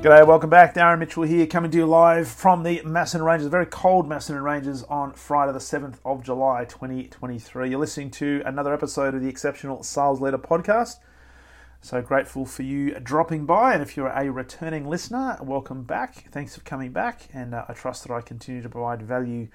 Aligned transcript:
G'day, 0.00 0.26
welcome 0.26 0.48
back. 0.48 0.72
Darren 0.72 0.98
Mitchell 0.98 1.24
here, 1.24 1.46
coming 1.46 1.70
to 1.70 1.76
you 1.76 1.84
live 1.84 2.26
from 2.26 2.62
the 2.62 2.80
Macedon 2.86 3.22
Ranges, 3.22 3.48
very 3.48 3.66
cold 3.66 4.08
Macedon 4.08 4.42
Ranges 4.42 4.82
on 4.84 5.12
Friday, 5.12 5.52
the 5.52 5.58
7th 5.58 5.98
of 6.06 6.22
July, 6.22 6.64
2023. 6.64 7.68
You're 7.68 7.78
listening 7.78 8.10
to 8.12 8.42
another 8.46 8.72
episode 8.72 9.14
of 9.14 9.20
the 9.20 9.28
Exceptional 9.28 9.82
Sales 9.82 10.22
Leader 10.22 10.38
podcast. 10.38 11.00
So 11.82 12.00
grateful 12.00 12.46
for 12.46 12.62
you 12.62 12.98
dropping 13.00 13.44
by. 13.44 13.74
And 13.74 13.82
if 13.82 13.94
you're 13.94 14.08
a 14.08 14.30
returning 14.30 14.88
listener, 14.88 15.36
welcome 15.42 15.82
back. 15.82 16.30
Thanks 16.32 16.54
for 16.54 16.62
coming 16.62 16.92
back. 16.92 17.28
And 17.34 17.54
uh, 17.54 17.66
I 17.68 17.74
trust 17.74 18.04
that 18.04 18.14
I 18.14 18.22
continue 18.22 18.62
to 18.62 18.70
provide 18.70 19.02
value 19.02 19.48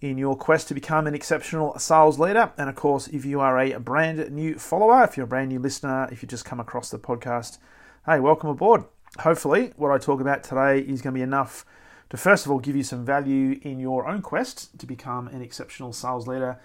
in 0.00 0.16
your 0.16 0.36
quest 0.36 0.68
to 0.68 0.74
become 0.74 1.08
an 1.08 1.14
exceptional 1.16 1.76
sales 1.80 2.20
leader. 2.20 2.52
And 2.56 2.70
of 2.70 2.76
course, 2.76 3.08
if 3.08 3.24
you 3.24 3.40
are 3.40 3.58
a 3.58 3.80
brand 3.80 4.30
new 4.30 4.60
follower, 4.60 5.02
if 5.02 5.16
you're 5.16 5.24
a 5.24 5.28
brand 5.28 5.48
new 5.48 5.58
listener, 5.58 6.08
if 6.12 6.22
you 6.22 6.28
just 6.28 6.44
come 6.44 6.60
across 6.60 6.88
the 6.88 7.00
podcast, 7.00 7.58
hey, 8.06 8.20
welcome 8.20 8.48
aboard 8.48 8.84
hopefully, 9.20 9.72
what 9.76 9.90
I 9.90 9.98
talk 9.98 10.20
about 10.20 10.42
today 10.42 10.78
is 10.78 11.02
going 11.02 11.14
to 11.14 11.18
be 11.18 11.22
enough 11.22 11.64
to 12.10 12.16
first 12.16 12.44
of 12.44 12.52
all 12.52 12.58
give 12.58 12.76
you 12.76 12.82
some 12.82 13.04
value 13.04 13.58
in 13.62 13.78
your 13.78 14.06
own 14.06 14.20
quest 14.20 14.78
to 14.78 14.86
become 14.86 15.28
an 15.28 15.40
exceptional 15.40 15.92
sales 15.92 16.26
leader 16.26 16.58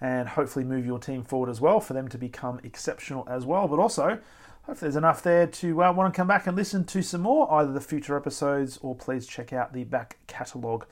and 0.00 0.28
hopefully 0.28 0.64
move 0.64 0.86
your 0.86 0.98
team 0.98 1.24
forward 1.24 1.48
as 1.48 1.60
well 1.60 1.80
for 1.80 1.92
them 1.92 2.08
to 2.08 2.18
become 2.18 2.60
exceptional 2.62 3.26
as 3.28 3.44
well. 3.44 3.66
But 3.66 3.78
also, 3.78 4.18
hopefully, 4.62 4.86
there's 4.86 4.96
enough 4.96 5.22
there 5.22 5.46
to 5.46 5.82
uh, 5.82 5.92
want 5.92 6.12
to 6.12 6.16
come 6.16 6.28
back 6.28 6.46
and 6.46 6.56
listen 6.56 6.84
to 6.84 7.02
some 7.02 7.22
more, 7.22 7.52
either 7.52 7.72
the 7.72 7.80
future 7.80 8.16
episodes 8.16 8.78
or 8.82 8.94
please 8.94 9.26
check 9.26 9.52
out 9.52 9.72
the 9.72 9.84
back 9.84 10.18
catalogue. 10.26 10.86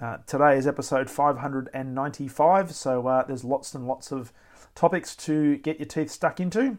Uh, 0.00 0.18
today 0.26 0.56
is 0.56 0.66
episode 0.66 1.10
595, 1.10 2.72
so 2.72 3.06
uh, 3.06 3.24
there's 3.24 3.42
lots 3.44 3.74
and 3.74 3.86
lots 3.86 4.12
of 4.12 4.32
topics 4.76 5.16
to 5.16 5.56
get 5.58 5.78
your 5.78 5.86
teeth 5.86 6.10
stuck 6.10 6.38
into. 6.38 6.78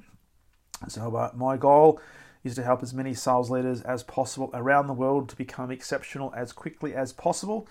So, 0.88 1.14
uh, 1.16 1.32
my 1.36 1.58
goal 1.58 2.00
is 2.44 2.56
to 2.56 2.64
help 2.64 2.82
as 2.82 2.94
many 2.94 3.14
sales 3.14 3.50
leaders 3.50 3.82
as 3.82 4.04
possible 4.04 4.50
around 4.54 4.88
the 4.88 4.94
world 4.94 5.30
to 5.30 5.36
become 5.36 5.72
exceptional 5.72 6.34
as 6.36 6.52
quickly 6.54 6.96
as 6.96 7.12
possible, 7.12 7.68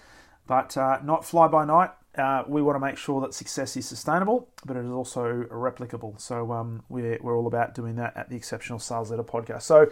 but 0.47 0.77
uh, 0.77 0.98
not 1.02 1.24
fly 1.24 1.48
by 1.48 1.64
night. 1.64 1.91
Uh, 2.16 2.42
we 2.48 2.61
want 2.61 2.74
to 2.74 2.80
make 2.80 2.96
sure 2.96 3.20
that 3.20 3.33
success 3.33 3.77
is 3.77 3.86
sustainable, 3.86 4.48
but 4.66 4.77
it 4.77 4.84
is 4.84 4.91
also 4.91 5.44
replicable. 5.50 6.20
So 6.20 6.52
um, 6.52 6.83
we're, 6.89 7.19
we're 7.22 7.36
all 7.36 7.46
about 7.46 7.74
doing 7.74 7.96
that 7.96 8.16
at 8.16 8.28
the 8.28 8.36
Exceptional 8.36 8.78
Sales 8.78 9.11
Leader 9.11 9.22
podcast. 9.22 9.62
So 9.62 9.91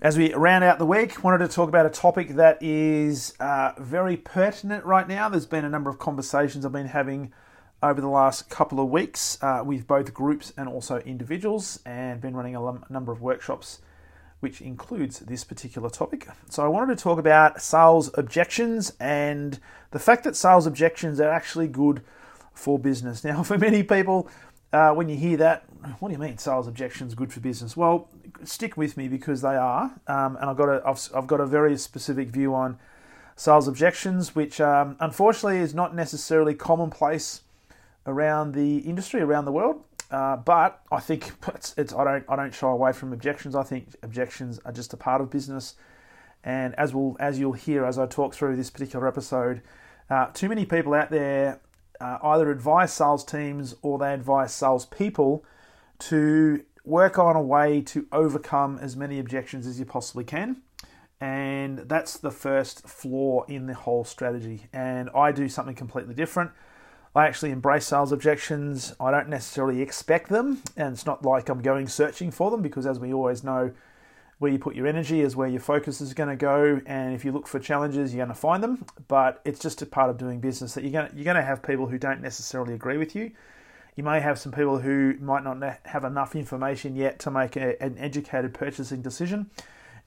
as 0.00 0.16
we 0.16 0.32
round 0.32 0.64
out 0.64 0.78
the 0.78 0.86
week, 0.86 1.22
wanted 1.22 1.38
to 1.38 1.48
talk 1.48 1.68
about 1.68 1.86
a 1.86 1.90
topic 1.90 2.30
that 2.36 2.62
is 2.62 3.34
uh, 3.40 3.72
very 3.78 4.16
pertinent 4.16 4.84
right 4.84 5.06
now. 5.06 5.28
There's 5.28 5.44
been 5.46 5.64
a 5.64 5.68
number 5.68 5.90
of 5.90 5.98
conversations 5.98 6.64
I've 6.64 6.72
been 6.72 6.86
having 6.86 7.32
over 7.82 8.00
the 8.00 8.08
last 8.08 8.48
couple 8.48 8.80
of 8.80 8.88
weeks 8.88 9.38
uh, 9.42 9.62
with 9.64 9.86
both 9.86 10.12
groups 10.14 10.52
and 10.56 10.68
also 10.68 10.98
individuals, 11.00 11.80
and 11.84 12.20
been 12.20 12.36
running 12.36 12.54
a 12.54 12.78
number 12.90 13.10
of 13.10 13.20
workshops 13.20 13.80
which 14.40 14.60
includes 14.60 15.20
this 15.20 15.44
particular 15.44 15.88
topic. 15.90 16.26
So, 16.48 16.64
I 16.64 16.68
wanted 16.68 16.96
to 16.96 17.02
talk 17.02 17.18
about 17.18 17.62
sales 17.62 18.10
objections 18.14 18.92
and 18.98 19.58
the 19.90 19.98
fact 19.98 20.24
that 20.24 20.36
sales 20.36 20.66
objections 20.66 21.20
are 21.20 21.30
actually 21.30 21.68
good 21.68 22.02
for 22.54 22.78
business. 22.78 23.24
Now, 23.30 23.42
for 23.42 23.58
many 23.58 23.82
people, 23.82 24.28
uh, 24.72 24.90
when 24.90 25.08
you 25.08 25.16
hear 25.16 25.36
that, 25.38 25.64
what 25.98 26.08
do 26.08 26.12
you 26.12 26.18
mean 26.18 26.38
sales 26.38 26.68
objections 26.68 27.14
good 27.14 27.32
for 27.32 27.40
business? 27.40 27.76
Well, 27.76 28.08
stick 28.44 28.76
with 28.76 28.96
me 28.96 29.08
because 29.08 29.42
they 29.42 29.56
are, 29.56 29.92
um, 30.06 30.36
and 30.36 30.50
I've 30.50 30.56
got 30.56 30.68
a 30.68 30.82
I've, 30.86 31.08
I've 31.14 31.26
got 31.26 31.40
a 31.40 31.46
very 31.46 31.76
specific 31.76 32.28
view 32.28 32.54
on 32.54 32.78
sales 33.34 33.66
objections, 33.66 34.34
which 34.34 34.60
um, 34.60 34.96
unfortunately 35.00 35.58
is 35.58 35.74
not 35.74 35.94
necessarily 35.94 36.54
commonplace 36.54 37.42
around 38.06 38.54
the 38.54 38.78
industry 38.78 39.20
around 39.20 39.44
the 39.44 39.52
world. 39.52 39.82
Uh, 40.10 40.36
but 40.36 40.80
I 40.90 41.00
think 41.00 41.32
it's, 41.48 41.74
it's, 41.76 41.92
I 41.92 42.04
don't 42.04 42.24
I 42.28 42.36
don't 42.36 42.54
shy 42.54 42.70
away 42.70 42.92
from 42.92 43.12
objections. 43.12 43.54
I 43.54 43.62
think 43.62 43.94
objections 44.02 44.60
are 44.64 44.72
just 44.72 44.92
a 44.92 44.96
part 44.96 45.20
of 45.20 45.30
business, 45.30 45.74
and 46.44 46.74
as 46.74 46.94
will 46.94 47.16
as 47.20 47.38
you'll 47.38 47.52
hear 47.52 47.84
as 47.84 47.98
I 47.98 48.06
talk 48.06 48.34
through 48.34 48.56
this 48.56 48.70
particular 48.70 49.06
episode, 49.06 49.62
uh, 50.08 50.26
too 50.26 50.48
many 50.48 50.66
people 50.66 50.94
out 50.94 51.10
there 51.10 51.60
uh, 52.00 52.18
either 52.22 52.50
advise 52.50 52.92
sales 52.92 53.24
teams 53.24 53.76
or 53.82 53.98
they 53.98 54.14
advise 54.14 54.54
sales 54.54 54.86
people 54.86 55.44
to 55.98 56.64
work 56.84 57.18
on 57.18 57.36
a 57.36 57.42
way 57.42 57.82
to 57.82 58.06
overcome 58.10 58.78
as 58.80 58.96
many 58.96 59.18
objections 59.18 59.66
as 59.66 59.78
you 59.78 59.84
possibly 59.84 60.24
can. 60.24 60.56
And 61.20 61.80
that's 61.80 62.16
the 62.16 62.30
first 62.30 62.88
flaw 62.88 63.44
in 63.44 63.66
the 63.66 63.74
whole 63.74 64.04
strategy. 64.04 64.68
And 64.72 65.10
I 65.14 65.32
do 65.32 65.48
something 65.50 65.74
completely 65.74 66.14
different. 66.14 66.52
I 67.14 67.26
actually 67.26 67.50
embrace 67.50 67.86
sales 67.86 68.12
objections. 68.12 68.94
I 69.00 69.10
don't 69.10 69.28
necessarily 69.28 69.82
expect 69.82 70.28
them, 70.28 70.62
and 70.76 70.92
it's 70.92 71.06
not 71.06 71.24
like 71.24 71.48
I'm 71.48 71.60
going 71.60 71.88
searching 71.88 72.30
for 72.30 72.50
them 72.50 72.62
because, 72.62 72.86
as 72.86 73.00
we 73.00 73.12
always 73.12 73.42
know, 73.42 73.72
where 74.40 74.50
you 74.50 74.58
put 74.58 74.74
your 74.74 74.86
energy 74.86 75.20
is 75.20 75.36
where 75.36 75.48
your 75.48 75.60
focus 75.60 76.00
is 76.00 76.14
going 76.14 76.30
to 76.30 76.36
go. 76.36 76.80
And 76.86 77.14
if 77.14 77.26
you 77.26 77.32
look 77.32 77.46
for 77.46 77.58
challenges, 77.58 78.14
you're 78.14 78.24
going 78.24 78.34
to 78.34 78.40
find 78.40 78.62
them. 78.62 78.86
But 79.06 79.42
it's 79.44 79.60
just 79.60 79.82
a 79.82 79.86
part 79.86 80.08
of 80.08 80.16
doing 80.16 80.40
business 80.40 80.72
that 80.74 80.82
you're 80.82 80.92
going 80.92 81.10
to, 81.10 81.14
you're 81.14 81.24
going 81.24 81.36
to 81.36 81.42
have 81.42 81.62
people 81.62 81.86
who 81.86 81.98
don't 81.98 82.22
necessarily 82.22 82.72
agree 82.72 82.96
with 82.96 83.14
you. 83.14 83.32
You 83.96 84.02
may 84.02 84.18
have 84.20 84.38
some 84.38 84.50
people 84.50 84.78
who 84.78 85.14
might 85.20 85.44
not 85.44 85.80
have 85.84 86.04
enough 86.04 86.34
information 86.34 86.96
yet 86.96 87.18
to 87.20 87.30
make 87.30 87.54
a, 87.56 87.80
an 87.82 87.98
educated 87.98 88.54
purchasing 88.54 89.02
decision. 89.02 89.50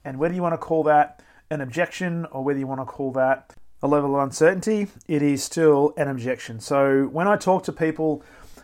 And 0.04 0.18
whether 0.18 0.34
you 0.34 0.42
want 0.42 0.54
to 0.54 0.58
call 0.58 0.82
that 0.84 1.22
an 1.50 1.60
objection 1.60 2.26
or 2.32 2.42
whether 2.42 2.58
you 2.58 2.66
want 2.66 2.80
to 2.80 2.86
call 2.86 3.12
that 3.12 3.54
a 3.82 3.88
level 3.88 4.16
of 4.16 4.22
uncertainty, 4.22 4.88
it 5.08 5.22
is 5.22 5.42
still 5.42 5.92
an 5.96 6.08
objection. 6.08 6.60
So 6.60 7.04
when 7.04 7.28
I 7.28 7.36
talk 7.36 7.64
to 7.64 7.72
people 7.72 8.22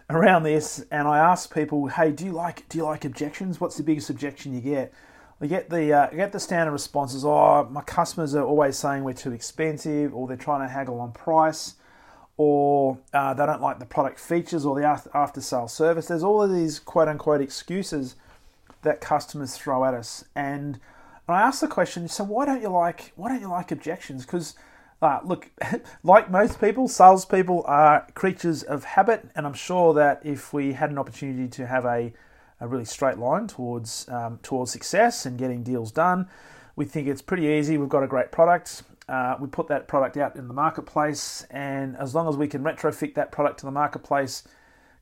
around 0.09 0.43
this 0.43 0.85
and 0.91 1.07
I 1.07 1.19
ask 1.19 1.53
people, 1.53 1.89
"Hey, 1.89 2.11
do 2.11 2.25
you 2.25 2.33
like 2.33 2.69
do 2.69 2.79
you 2.79 2.85
like 2.85 3.05
objections? 3.05 3.61
What's 3.61 3.77
the 3.77 3.83
biggest 3.83 4.11
objection 4.11 4.55
you 4.55 4.61
get?" 4.61 4.93
I 5.43 5.47
get 5.47 5.71
the 5.71 5.93
uh, 5.93 6.07
get 6.09 6.33
the 6.33 6.41
standard 6.41 6.73
responses. 6.73 7.25
Oh, 7.25 7.67
my 7.71 7.81
customers 7.83 8.35
are 8.35 8.45
always 8.45 8.77
saying 8.77 9.05
we're 9.05 9.15
too 9.15 9.33
expensive, 9.33 10.15
or 10.15 10.29
they're 10.29 10.37
trying 10.37 10.67
to 10.67 10.73
haggle 10.73 11.01
on 11.01 11.13
price, 11.13 11.75
or 12.37 12.99
uh, 13.15 13.33
they 13.33 13.47
don't 13.47 13.63
like 13.63 13.79
the 13.79 13.87
product 13.87 14.21
features 14.21 14.67
or 14.67 14.79
the 14.79 14.87
after 15.15 15.41
sale 15.41 15.69
service. 15.69 16.07
There's 16.09 16.23
all 16.23 16.43
of 16.43 16.53
these 16.53 16.79
quote 16.79 17.09
unquote 17.09 17.41
excuses 17.41 18.17
that 18.83 19.01
customers 19.01 19.57
throw 19.57 19.85
at 19.85 19.95
us, 19.95 20.25
and 20.35 20.79
I 21.27 21.41
ask 21.41 21.61
the 21.61 21.69
question. 21.69 22.09
So 22.09 22.25
why 22.25 22.45
don't 22.45 22.61
you 22.61 22.69
like 22.69 23.13
why 23.17 23.31
don't 23.31 23.41
you 23.41 23.49
like 23.49 23.73
objections? 23.73 24.27
Because 24.27 24.55
uh, 25.03 25.21
look, 25.25 25.51
like 26.03 26.31
most 26.31 26.61
people, 26.61 26.89
salespeople 26.89 27.65
are 27.67 28.07
creatures 28.15 28.63
of 28.63 28.85
habit, 28.85 29.29
and 29.35 29.47
I'm 29.47 29.55
sure 29.55 29.95
that 29.95 30.21
if 30.25 30.53
we 30.53 30.75
had 30.75 30.91
an 30.91 30.99
opportunity 30.99 31.49
to 31.49 31.67
have 31.67 31.85
a, 31.85 32.13
a 32.61 32.69
really 32.69 32.85
straight 32.85 33.19
line 33.19 33.47
towards 33.47 34.09
um, 34.09 34.39
towards 34.43 34.71
success 34.71 35.25
and 35.25 35.39
getting 35.39 35.63
deals 35.63 35.91
done, 35.91 36.29
we 36.77 36.85
think 36.85 37.09
it's 37.09 37.23
pretty 37.23 37.47
easy. 37.47 37.79
We've 37.79 37.89
got 37.89 38.03
a 38.03 38.09
great 38.09 38.31
product. 38.31 38.83
Uh, 39.09 39.37
we 39.41 39.49
put 39.49 39.67
that 39.69 39.89
product 39.89 40.17
out 40.17 40.37
in 40.37 40.49
the 40.49 40.55
marketplace, 40.55 41.47
and 41.51 41.97
as 41.97 42.15
long 42.15 42.29
as 42.29 42.37
we 42.37 42.47
can 42.47 42.63
retrofit 42.63 43.15
that 43.15 43.33
product 43.33 43.61
to 43.61 43.67
the 43.67 43.73
marketplace, 43.73 44.45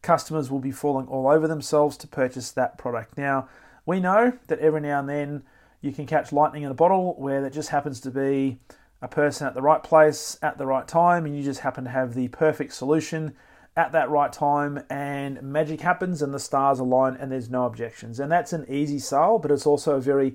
customers 0.01 0.51
will 0.51 0.61
be 0.61 0.71
falling 0.71 1.07
all 1.09 1.29
over 1.29 1.49
themselves 1.49 1.97
to 1.99 2.07
purchase 2.07 2.51
that 2.53 2.79
product. 2.79 3.19
Now, 3.19 3.49
we 3.85 4.01
know 4.01 4.33
that 4.47 4.61
every 4.61 4.81
now 4.81 5.01
and 5.01 5.09
then 5.09 5.43
you 5.81 5.93
can 5.93 6.07
catch 6.07 6.33
lightning 6.33 6.63
in 6.63 6.71
a 6.71 6.75
bottle 6.75 7.15
where 7.19 7.43
that 7.43 7.53
just 7.53 7.69
happens 7.69 8.01
to 8.01 8.11
be 8.11 8.59
a 9.01 9.09
person 9.09 9.47
at 9.47 9.55
the 9.55 9.63
right 9.63 9.83
place 9.83 10.39
at 10.43 10.59
the 10.59 10.67
right 10.67 10.87
time, 10.87 11.25
and 11.25 11.37
you 11.37 11.43
just 11.43 11.61
happen 11.61 11.85
to 11.85 11.91
have 11.91 12.15
the 12.15 12.29
perfect 12.29 12.73
solution 12.73 13.35
at 13.77 13.93
that 13.93 14.11
right 14.11 14.33
time, 14.33 14.83
and 14.91 15.41
magic 15.43 15.81
happens, 15.81 16.21
and 16.21 16.35
the 16.35 16.41
stars 16.41 16.81
align, 16.81 17.15
and 17.15 17.31
there's 17.31 17.49
no 17.49 17.65
objections. 17.65 18.19
And 18.19 18.31
that's 18.31 18.53
an 18.53 18.67
easy 18.69 18.99
sale, 18.99 19.39
but 19.39 19.51
it's 19.51 19.67
also 19.67 19.97
a 19.97 20.01
very 20.01 20.35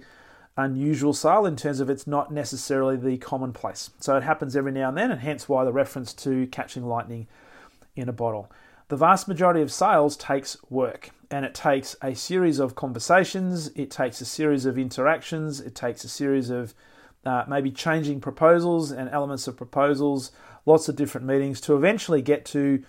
unusual 0.55 1.13
sale 1.13 1.45
in 1.45 1.55
terms 1.55 1.79
of 1.79 1.89
it's 1.89 2.07
not 2.07 2.31
necessarily 2.31 2.95
the 2.95 3.17
commonplace. 3.17 3.89
So 3.99 4.15
it 4.15 4.23
happens 4.23 4.55
every 4.55 4.71
now 4.71 4.89
and 4.89 4.97
then, 4.97 5.11
and 5.11 5.21
hence 5.21 5.49
why 5.49 5.65
the 5.65 5.73
reference 5.73 6.13
to 6.15 6.47
catching 6.47 6.85
lightning 6.85 7.27
in 7.95 8.07
a 8.07 8.13
bottle. 8.13 8.51
The 8.89 8.97
vast 8.97 9.27
majority 9.27 9.61
of 9.61 9.71
sales 9.71 10.15
takes 10.15 10.57
work 10.69 11.09
and 11.31 11.45
it 11.45 11.55
takes 11.55 11.95
a 12.03 12.13
series 12.13 12.59
of 12.59 12.75
conversations, 12.75 13.69
it 13.75 13.89
takes 13.89 14.21
a 14.21 14.25
series 14.25 14.65
of 14.65 14.77
interactions, 14.77 15.59
it 15.59 15.73
takes 15.73 16.03
a 16.03 16.09
series 16.09 16.51
of 16.51 16.75
uh, 17.25 17.45
maybe 17.47 17.71
changing 17.71 18.21
proposals 18.21 18.91
and 18.91 19.09
elements 19.09 19.47
of 19.47 19.57
proposals, 19.57 20.31
lots 20.65 20.89
of 20.89 20.95
different 20.95 21.27
meetings 21.27 21.61
to 21.61 21.75
eventually 21.75 22.21
get 22.21 22.45
to 22.45 22.83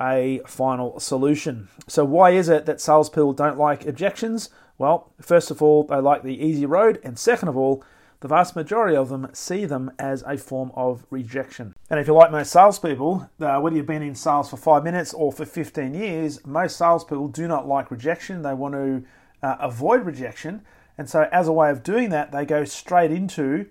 a 0.00 0.40
final 0.46 1.00
solution. 1.00 1.68
So, 1.88 2.04
why 2.04 2.30
is 2.30 2.48
it 2.48 2.66
that 2.66 2.80
salespeople 2.80 3.32
don't 3.32 3.58
like 3.58 3.86
objections? 3.86 4.50
Well, 4.78 5.12
first 5.20 5.50
of 5.50 5.62
all, 5.62 5.84
they 5.84 5.96
like 5.96 6.22
the 6.22 6.44
easy 6.44 6.66
road, 6.66 7.00
and 7.02 7.18
second 7.18 7.48
of 7.48 7.56
all, 7.56 7.82
the 8.20 8.28
vast 8.28 8.56
majority 8.56 8.96
of 8.96 9.08
them 9.08 9.28
see 9.32 9.66
them 9.66 9.90
as 9.98 10.22
a 10.26 10.38
form 10.38 10.72
of 10.74 11.04
rejection. 11.10 11.74
And 11.90 12.00
if 12.00 12.06
you're 12.06 12.16
like 12.16 12.30
most 12.30 12.50
salespeople, 12.50 13.28
uh, 13.40 13.60
whether 13.60 13.76
you've 13.76 13.86
been 13.86 14.02
in 14.02 14.14
sales 14.14 14.50
for 14.50 14.56
five 14.56 14.84
minutes 14.84 15.12
or 15.12 15.32
for 15.32 15.44
15 15.44 15.94
years, 15.94 16.44
most 16.46 16.76
salespeople 16.76 17.28
do 17.28 17.46
not 17.46 17.68
like 17.68 17.90
rejection. 17.90 18.42
They 18.42 18.54
want 18.54 18.74
to 18.74 19.04
uh, 19.42 19.56
avoid 19.60 20.06
rejection. 20.06 20.62
And 20.98 21.08
so, 21.08 21.28
as 21.30 21.48
a 21.48 21.52
way 21.52 21.70
of 21.70 21.82
doing 21.82 22.10
that, 22.10 22.32
they 22.32 22.44
go 22.44 22.64
straight 22.64 23.10
into 23.10 23.66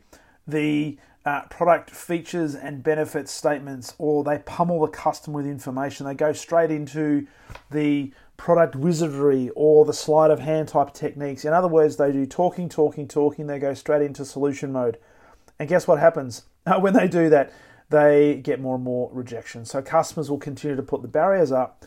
the 0.47 0.97
uh, 1.25 1.41
product 1.49 1.89
features 1.89 2.53
and 2.53 2.83
benefits 2.83 3.31
statements, 3.31 3.95
or 3.97 4.23
they 4.23 4.37
pummel 4.45 4.81
the 4.81 4.87
customer 4.87 5.37
with 5.37 5.47
information. 5.47 6.05
They 6.05 6.13
go 6.13 6.33
straight 6.33 6.69
into 6.69 7.25
the 7.71 8.13
product 8.37 8.75
wizardry 8.75 9.49
or 9.55 9.85
the 9.85 9.93
sleight 9.93 10.29
of 10.29 10.39
hand 10.39 10.67
type 10.67 10.93
techniques. 10.93 11.45
In 11.45 11.53
other 11.53 11.67
words, 11.67 11.97
they 11.97 12.11
do 12.11 12.25
talking, 12.25 12.69
talking, 12.69 13.07
talking, 13.07 13.47
they 13.47 13.59
go 13.59 13.73
straight 13.73 14.03
into 14.03 14.23
solution 14.23 14.71
mode. 14.71 14.97
And 15.57 15.67
guess 15.67 15.87
what 15.87 15.99
happens? 15.99 16.43
when 16.79 16.93
they 16.93 17.07
do 17.07 17.29
that, 17.29 17.51
they 17.89 18.41
get 18.43 18.59
more 18.59 18.75
and 18.75 18.83
more 18.83 19.09
rejection. 19.11 19.65
So 19.65 19.81
customers 19.81 20.29
will 20.29 20.37
continue 20.37 20.75
to 20.75 20.83
put 20.83 21.01
the 21.01 21.07
barriers 21.07 21.51
up 21.51 21.85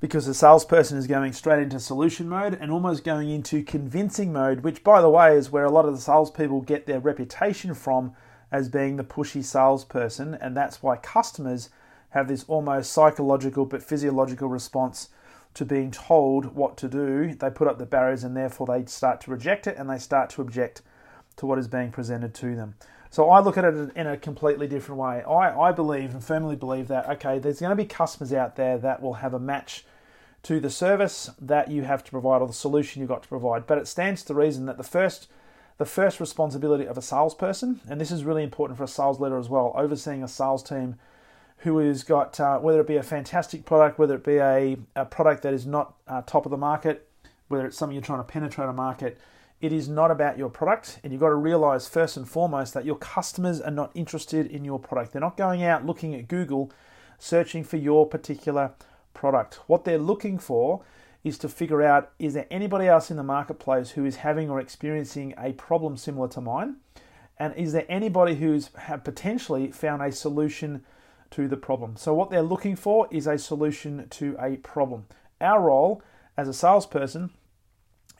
because 0.00 0.24
the 0.26 0.34
salesperson 0.34 0.96
is 0.96 1.06
going 1.06 1.32
straight 1.32 1.62
into 1.62 1.78
solution 1.78 2.28
mode 2.28 2.56
and 2.58 2.72
almost 2.72 3.04
going 3.04 3.28
into 3.30 3.62
convincing 3.62 4.32
mode, 4.32 4.60
which, 4.60 4.82
by 4.82 5.00
the 5.00 5.10
way, 5.10 5.36
is 5.36 5.50
where 5.50 5.66
a 5.66 5.70
lot 5.70 5.84
of 5.84 5.94
the 5.94 6.00
salespeople 6.00 6.62
get 6.62 6.86
their 6.86 7.00
reputation 7.00 7.74
from 7.74 8.12
as 8.50 8.68
being 8.68 8.96
the 8.96 9.04
pushy 9.04 9.44
salesperson. 9.44 10.34
And 10.34 10.56
that's 10.56 10.82
why 10.82 10.96
customers 10.96 11.68
have 12.10 12.28
this 12.28 12.44
almost 12.48 12.92
psychological 12.92 13.66
but 13.66 13.82
physiological 13.82 14.48
response 14.48 15.10
to 15.54 15.64
being 15.64 15.90
told 15.90 16.54
what 16.54 16.76
to 16.78 16.88
do, 16.88 17.34
they 17.34 17.50
put 17.50 17.68
up 17.68 17.78
the 17.78 17.86
barriers 17.86 18.24
and 18.24 18.36
therefore 18.36 18.66
they 18.66 18.84
start 18.86 19.20
to 19.22 19.30
reject 19.30 19.66
it 19.66 19.76
and 19.76 19.90
they 19.90 19.98
start 19.98 20.30
to 20.30 20.40
object 20.40 20.82
to 21.36 21.46
what 21.46 21.58
is 21.58 21.68
being 21.68 21.90
presented 21.90 22.34
to 22.34 22.54
them. 22.54 22.74
So 23.10 23.28
I 23.28 23.40
look 23.40 23.58
at 23.58 23.64
it 23.64 23.90
in 23.96 24.06
a 24.06 24.16
completely 24.16 24.68
different 24.68 25.00
way. 25.00 25.22
I, 25.22 25.68
I 25.68 25.72
believe 25.72 26.12
and 26.12 26.22
firmly 26.22 26.54
believe 26.54 26.86
that, 26.88 27.08
okay, 27.10 27.40
there's 27.40 27.58
going 27.58 27.70
to 27.70 27.76
be 27.76 27.84
customers 27.84 28.32
out 28.32 28.54
there 28.54 28.78
that 28.78 29.02
will 29.02 29.14
have 29.14 29.34
a 29.34 29.40
match 29.40 29.84
to 30.44 30.60
the 30.60 30.70
service 30.70 31.28
that 31.40 31.70
you 31.70 31.82
have 31.82 32.04
to 32.04 32.10
provide 32.10 32.40
or 32.40 32.46
the 32.46 32.52
solution 32.52 33.00
you've 33.00 33.08
got 33.08 33.24
to 33.24 33.28
provide. 33.28 33.66
But 33.66 33.78
it 33.78 33.88
stands 33.88 34.22
to 34.24 34.34
reason 34.34 34.66
that 34.66 34.78
the 34.78 34.84
first 34.84 35.28
the 35.78 35.86
first 35.86 36.20
responsibility 36.20 36.84
of 36.84 36.98
a 36.98 37.02
salesperson, 37.02 37.80
and 37.88 37.98
this 37.98 38.10
is 38.10 38.22
really 38.22 38.42
important 38.42 38.76
for 38.76 38.84
a 38.84 38.88
sales 38.88 39.18
leader 39.18 39.38
as 39.38 39.48
well, 39.48 39.72
overseeing 39.74 40.22
a 40.22 40.28
sales 40.28 40.62
team 40.62 40.96
who 41.58 41.78
has 41.78 42.02
got, 42.02 42.38
uh, 42.38 42.58
whether 42.58 42.80
it 42.80 42.86
be 42.86 42.96
a 42.96 43.02
fantastic 43.02 43.64
product, 43.64 43.98
whether 43.98 44.16
it 44.16 44.22
be 44.22 44.36
a, 44.36 44.76
a 44.94 45.06
product 45.06 45.42
that 45.42 45.54
is 45.54 45.66
not 45.66 45.94
uh, 46.06 46.20
top 46.26 46.44
of 46.44 46.50
the 46.50 46.58
market, 46.58 47.08
whether 47.48 47.64
it's 47.64 47.78
something 47.78 47.94
you're 47.94 48.04
trying 48.04 48.18
to 48.18 48.24
penetrate 48.24 48.68
a 48.68 48.74
market, 48.74 49.18
it 49.60 49.72
is 49.72 49.88
not 49.88 50.10
about 50.10 50.38
your 50.38 50.48
product. 50.48 51.00
And 51.02 51.12
you've 51.12 51.20
got 51.20 51.28
to 51.28 51.34
realize 51.34 51.88
first 51.88 52.16
and 52.16 52.28
foremost 52.28 52.74
that 52.74 52.84
your 52.84 52.96
customers 52.96 53.60
are 53.60 53.70
not 53.70 53.90
interested 53.94 54.46
in 54.46 54.64
your 54.64 54.78
product. 54.78 55.12
They're 55.12 55.20
not 55.20 55.36
going 55.36 55.62
out 55.62 55.86
looking 55.86 56.14
at 56.14 56.28
Google 56.28 56.70
searching 57.18 57.64
for 57.64 57.76
your 57.76 58.06
particular 58.06 58.72
product. 59.12 59.60
What 59.66 59.84
they're 59.84 59.98
looking 59.98 60.38
for 60.38 60.82
is 61.22 61.36
to 61.38 61.48
figure 61.48 61.82
out 61.82 62.12
is 62.18 62.32
there 62.34 62.46
anybody 62.50 62.88
else 62.88 63.10
in 63.10 63.18
the 63.18 63.22
marketplace 63.22 63.90
who 63.90 64.06
is 64.06 64.16
having 64.16 64.48
or 64.48 64.58
experiencing 64.58 65.34
a 65.36 65.52
problem 65.52 65.96
similar 65.96 66.28
to 66.28 66.40
mine? 66.40 66.76
And 67.38 67.54
is 67.56 67.72
there 67.72 67.86
anybody 67.88 68.36
who's 68.36 68.70
potentially 69.04 69.70
found 69.70 70.02
a 70.02 70.12
solution 70.12 70.82
to 71.30 71.48
the 71.48 71.56
problem. 71.56 71.96
So, 71.96 72.12
what 72.12 72.30
they're 72.30 72.42
looking 72.42 72.76
for 72.76 73.08
is 73.10 73.26
a 73.26 73.38
solution 73.38 74.06
to 74.10 74.36
a 74.38 74.56
problem. 74.56 75.06
Our 75.40 75.60
role 75.60 76.02
as 76.36 76.48
a 76.48 76.52
salesperson 76.52 77.30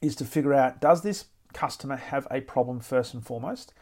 is 0.01 0.17
to 0.17 0.25
figure 0.25 0.55
out 0.55 0.81
does 0.81 1.03
this 1.03 1.27
customer 1.53 1.97
have 1.97 2.27
a 2.31 2.41
problem 2.41 2.81
first 2.81 3.15
and 3.15 3.25
foremost? 3.25 3.73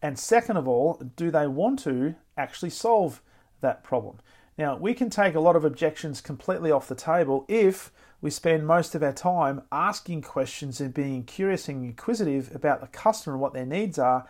And 0.00 0.18
second 0.18 0.56
of 0.56 0.68
all, 0.68 1.02
do 1.16 1.30
they 1.30 1.46
want 1.46 1.80
to 1.80 2.14
actually 2.36 2.70
solve 2.70 3.20
that 3.60 3.82
problem? 3.82 4.18
Now, 4.56 4.76
we 4.76 4.94
can 4.94 5.10
take 5.10 5.34
a 5.34 5.40
lot 5.40 5.56
of 5.56 5.64
objections 5.64 6.20
completely 6.20 6.70
off 6.70 6.88
the 6.88 6.94
table 6.94 7.44
if 7.48 7.92
we 8.20 8.30
spend 8.30 8.66
most 8.66 8.94
of 8.94 9.02
our 9.02 9.12
time 9.12 9.62
asking 9.70 10.22
questions 10.22 10.80
and 10.80 10.92
being 10.92 11.22
curious 11.22 11.68
and 11.68 11.84
inquisitive 11.84 12.54
about 12.54 12.80
the 12.80 12.88
customer 12.88 13.34
and 13.34 13.40
what 13.40 13.52
their 13.52 13.66
needs 13.66 13.98
are 13.98 14.28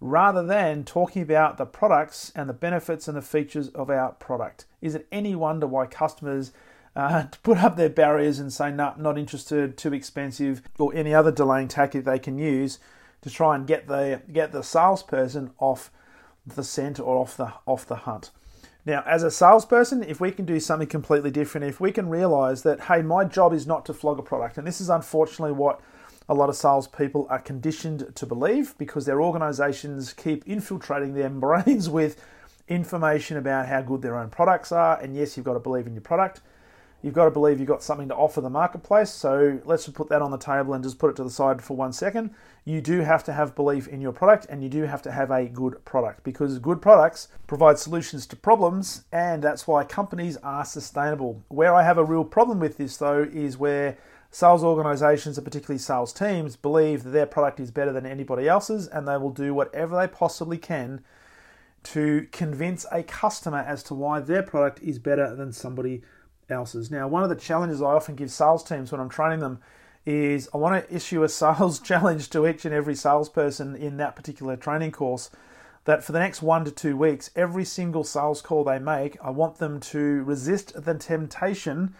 rather 0.00 0.42
than 0.42 0.84
talking 0.84 1.22
about 1.22 1.56
the 1.56 1.66
products 1.66 2.32
and 2.34 2.48
the 2.48 2.54
benefits 2.54 3.08
and 3.08 3.16
the 3.16 3.22
features 3.22 3.68
of 3.68 3.90
our 3.90 4.12
product. 4.12 4.66
Is 4.80 4.94
it 4.94 5.06
any 5.10 5.34
wonder 5.34 5.66
why 5.66 5.86
customers 5.86 6.52
uh, 7.00 7.26
put 7.42 7.58
up 7.58 7.76
their 7.76 7.88
barriers 7.88 8.38
and 8.38 8.52
say, 8.52 8.70
no, 8.70 8.94
not 8.98 9.18
interested, 9.18 9.76
too 9.76 9.94
expensive, 9.94 10.62
or 10.78 10.94
any 10.94 11.14
other 11.14 11.32
delaying 11.32 11.68
tactic 11.68 12.04
they 12.04 12.18
can 12.18 12.38
use 12.38 12.78
to 13.22 13.30
try 13.30 13.54
and 13.54 13.66
get 13.66 13.86
the 13.86 14.22
get 14.32 14.52
the 14.52 14.62
salesperson 14.62 15.50
off 15.58 15.90
the 16.46 16.64
scent 16.64 16.98
or 16.98 17.16
off 17.18 17.36
the 17.36 17.52
off 17.66 17.86
the 17.86 17.96
hunt. 17.96 18.30
Now, 18.86 19.02
as 19.06 19.22
a 19.22 19.30
salesperson, 19.30 20.02
if 20.02 20.20
we 20.20 20.30
can 20.30 20.46
do 20.46 20.58
something 20.58 20.88
completely 20.88 21.30
different, 21.30 21.66
if 21.66 21.80
we 21.80 21.92
can 21.92 22.08
realize 22.08 22.62
that, 22.62 22.82
hey, 22.82 23.02
my 23.02 23.24
job 23.24 23.52
is 23.52 23.66
not 23.66 23.84
to 23.86 23.94
flog 23.94 24.18
a 24.18 24.22
product, 24.22 24.56
and 24.56 24.66
this 24.66 24.80
is 24.80 24.88
unfortunately 24.88 25.52
what 25.52 25.80
a 26.28 26.34
lot 26.34 26.48
of 26.48 26.56
salespeople 26.56 27.26
are 27.28 27.40
conditioned 27.40 28.14
to 28.14 28.24
believe 28.24 28.74
because 28.78 29.04
their 29.04 29.20
organizations 29.20 30.12
keep 30.12 30.46
infiltrating 30.46 31.12
their 31.12 31.28
brains 31.46 31.90
with 31.90 32.24
information 32.68 33.36
about 33.36 33.66
how 33.66 33.82
good 33.82 34.00
their 34.00 34.16
own 34.16 34.30
products 34.30 34.72
are. 34.72 34.98
And 35.00 35.14
yes, 35.14 35.36
you've 35.36 35.44
got 35.44 35.54
to 35.54 35.60
believe 35.60 35.86
in 35.86 35.92
your 35.92 36.02
product. 36.02 36.40
You've 37.02 37.14
got 37.14 37.24
to 37.24 37.30
believe 37.30 37.58
you've 37.58 37.68
got 37.68 37.82
something 37.82 38.08
to 38.08 38.14
offer 38.14 38.40
the 38.40 38.50
marketplace. 38.50 39.10
So 39.10 39.60
let's 39.64 39.88
put 39.88 40.08
that 40.10 40.20
on 40.20 40.30
the 40.30 40.38
table 40.38 40.74
and 40.74 40.84
just 40.84 40.98
put 40.98 41.10
it 41.10 41.16
to 41.16 41.24
the 41.24 41.30
side 41.30 41.62
for 41.62 41.76
one 41.76 41.92
second. 41.92 42.30
You 42.64 42.80
do 42.80 43.00
have 43.00 43.24
to 43.24 43.32
have 43.32 43.54
belief 43.54 43.88
in 43.88 44.00
your 44.00 44.12
product 44.12 44.46
and 44.50 44.62
you 44.62 44.68
do 44.68 44.82
have 44.82 45.00
to 45.02 45.12
have 45.12 45.30
a 45.30 45.46
good 45.46 45.82
product 45.84 46.24
because 46.24 46.58
good 46.58 46.82
products 46.82 47.28
provide 47.46 47.78
solutions 47.78 48.26
to 48.26 48.36
problems 48.36 49.04
and 49.12 49.42
that's 49.42 49.66
why 49.66 49.84
companies 49.84 50.36
are 50.38 50.64
sustainable. 50.64 51.42
Where 51.48 51.74
I 51.74 51.84
have 51.84 51.98
a 51.98 52.04
real 52.04 52.24
problem 52.24 52.60
with 52.60 52.76
this 52.76 52.98
though 52.98 53.22
is 53.32 53.56
where 53.56 53.96
Sales 54.32 54.62
organizations, 54.62 55.36
and 55.36 55.44
particularly 55.44 55.78
sales 55.78 56.12
teams, 56.12 56.54
believe 56.54 57.02
that 57.02 57.10
their 57.10 57.26
product 57.26 57.58
is 57.58 57.72
better 57.72 57.92
than 57.92 58.06
anybody 58.06 58.46
else's 58.46 58.86
and 58.86 59.08
they 59.08 59.16
will 59.16 59.32
do 59.32 59.52
whatever 59.52 59.96
they 59.96 60.06
possibly 60.06 60.56
can 60.56 61.02
to 61.82 62.28
convince 62.30 62.86
a 62.92 63.02
customer 63.02 63.58
as 63.58 63.82
to 63.82 63.94
why 63.94 64.20
their 64.20 64.42
product 64.42 64.80
is 64.82 65.00
better 65.00 65.34
than 65.34 65.52
somebody 65.52 65.94
else's. 65.94 66.06
Now, 66.50 67.08
one 67.08 67.22
of 67.22 67.28
the 67.28 67.36
challenges 67.36 67.80
I 67.80 67.86
often 67.86 68.16
give 68.16 68.30
sales 68.30 68.64
teams 68.64 68.90
when 68.90 69.00
I'm 69.00 69.08
training 69.08 69.40
them 69.40 69.60
is 70.04 70.48
I 70.52 70.56
want 70.56 70.86
to 70.86 70.94
issue 70.94 71.22
a 71.22 71.28
sales 71.28 71.78
challenge 71.90 72.30
to 72.30 72.46
each 72.46 72.64
and 72.64 72.74
every 72.74 72.94
salesperson 72.94 73.76
in 73.76 73.96
that 73.98 74.16
particular 74.16 74.56
training 74.56 74.92
course 74.92 75.30
that 75.84 76.04
for 76.04 76.12
the 76.12 76.18
next 76.18 76.42
one 76.42 76.64
to 76.64 76.70
two 76.70 76.96
weeks, 76.96 77.30
every 77.34 77.64
single 77.64 78.04
sales 78.04 78.42
call 78.42 78.64
they 78.64 78.78
make, 78.78 79.16
I 79.22 79.30
want 79.30 79.58
them 79.58 79.80
to 79.80 80.22
resist 80.24 80.84
the 80.84 80.94
temptation 80.94 81.94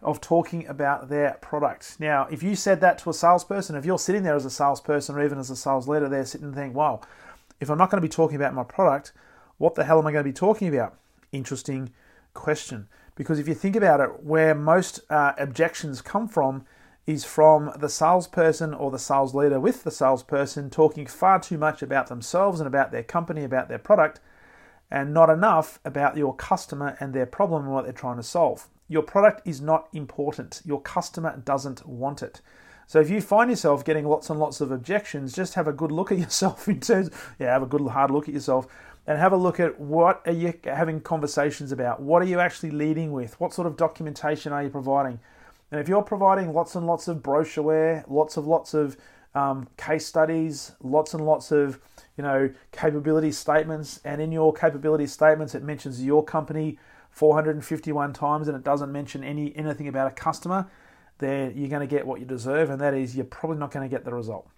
of 0.00 0.20
talking 0.20 0.66
about 0.66 1.08
their 1.08 1.36
product. 1.40 1.96
Now, 1.98 2.26
if 2.30 2.42
you 2.42 2.54
said 2.54 2.80
that 2.80 2.98
to 2.98 3.10
a 3.10 3.14
salesperson, 3.14 3.76
if 3.76 3.84
you're 3.84 3.98
sitting 3.98 4.22
there 4.22 4.36
as 4.36 4.44
a 4.44 4.50
salesperson 4.50 5.16
or 5.16 5.24
even 5.24 5.38
as 5.38 5.50
a 5.50 5.56
sales 5.56 5.88
leader, 5.88 6.08
they're 6.08 6.24
sitting 6.24 6.46
and 6.46 6.54
think, 6.54 6.74
wow, 6.74 7.00
if 7.60 7.68
I'm 7.68 7.78
not 7.78 7.90
going 7.90 8.00
to 8.00 8.08
be 8.08 8.12
talking 8.12 8.36
about 8.36 8.54
my 8.54 8.62
product, 8.62 9.12
what 9.58 9.74
the 9.74 9.84
hell 9.84 9.98
am 9.98 10.06
I 10.06 10.12
going 10.12 10.24
to 10.24 10.30
be 10.30 10.32
talking 10.32 10.68
about? 10.74 10.96
Interesting 11.32 11.90
question. 12.32 12.88
Because 13.18 13.40
if 13.40 13.48
you 13.48 13.54
think 13.54 13.74
about 13.74 13.98
it, 13.98 14.22
where 14.22 14.54
most 14.54 15.00
uh, 15.10 15.32
objections 15.38 16.00
come 16.00 16.28
from 16.28 16.64
is 17.04 17.24
from 17.24 17.72
the 17.76 17.88
salesperson 17.88 18.72
or 18.72 18.92
the 18.92 18.98
sales 18.98 19.34
leader 19.34 19.58
with 19.58 19.82
the 19.82 19.90
salesperson 19.90 20.70
talking 20.70 21.04
far 21.04 21.40
too 21.40 21.58
much 21.58 21.82
about 21.82 22.06
themselves 22.06 22.60
and 22.60 22.68
about 22.68 22.92
their 22.92 23.02
company, 23.02 23.42
about 23.42 23.68
their 23.68 23.78
product, 23.78 24.20
and 24.88 25.12
not 25.12 25.30
enough 25.30 25.80
about 25.84 26.16
your 26.16 26.32
customer 26.32 26.96
and 27.00 27.12
their 27.12 27.26
problem 27.26 27.64
and 27.64 27.72
what 27.72 27.82
they're 27.82 27.92
trying 27.92 28.18
to 28.18 28.22
solve. 28.22 28.68
Your 28.86 29.02
product 29.02 29.42
is 29.44 29.60
not 29.60 29.88
important. 29.92 30.62
Your 30.64 30.80
customer 30.80 31.42
doesn't 31.44 31.84
want 31.88 32.22
it. 32.22 32.40
So 32.86 33.00
if 33.00 33.10
you 33.10 33.20
find 33.20 33.50
yourself 33.50 33.84
getting 33.84 34.06
lots 34.06 34.30
and 34.30 34.38
lots 34.38 34.60
of 34.60 34.70
objections, 34.70 35.34
just 35.34 35.54
have 35.54 35.66
a 35.66 35.72
good 35.72 35.90
look 35.90 36.12
at 36.12 36.18
yourself 36.20 36.68
in 36.68 36.78
terms, 36.78 37.10
yeah, 37.40 37.52
have 37.52 37.64
a 37.64 37.66
good 37.66 37.84
hard 37.88 38.12
look 38.12 38.28
at 38.28 38.34
yourself 38.34 38.68
and 39.08 39.18
have 39.18 39.32
a 39.32 39.36
look 39.36 39.58
at 39.58 39.80
what 39.80 40.20
are 40.26 40.32
you 40.32 40.52
having 40.64 41.00
conversations 41.00 41.72
about? 41.72 42.02
What 42.02 42.20
are 42.20 42.26
you 42.26 42.40
actually 42.40 42.72
leading 42.72 43.10
with? 43.10 43.40
What 43.40 43.54
sort 43.54 43.66
of 43.66 43.74
documentation 43.74 44.52
are 44.52 44.62
you 44.62 44.68
providing? 44.68 45.18
And 45.72 45.80
if 45.80 45.88
you're 45.88 46.02
providing 46.02 46.52
lots 46.52 46.74
and 46.74 46.86
lots 46.86 47.08
of 47.08 47.22
brochureware, 47.22 48.04
lots 48.06 48.36
of 48.36 48.46
lots 48.46 48.74
of 48.74 48.98
um, 49.34 49.66
case 49.78 50.04
studies, 50.04 50.72
lots 50.82 51.14
and 51.14 51.24
lots 51.24 51.50
of 51.50 51.80
you 52.18 52.22
know 52.22 52.52
capability 52.70 53.32
statements, 53.32 53.98
and 54.04 54.20
in 54.20 54.30
your 54.30 54.52
capability 54.52 55.06
statements 55.06 55.54
it 55.54 55.62
mentions 55.62 56.04
your 56.04 56.22
company 56.22 56.78
451 57.10 58.12
times 58.12 58.46
and 58.46 58.54
it 58.58 58.62
doesn't 58.62 58.92
mention 58.92 59.24
any 59.24 59.56
anything 59.56 59.88
about 59.88 60.06
a 60.06 60.14
customer, 60.14 60.70
then 61.16 61.54
you're 61.56 61.70
going 61.70 61.80
to 61.80 61.86
get 61.86 62.06
what 62.06 62.20
you 62.20 62.26
deserve, 62.26 62.68
and 62.68 62.78
that 62.82 62.92
is 62.92 63.16
you're 63.16 63.24
probably 63.24 63.56
not 63.56 63.70
going 63.70 63.88
to 63.88 63.90
get 63.90 64.04
the 64.04 64.12
result. 64.12 64.50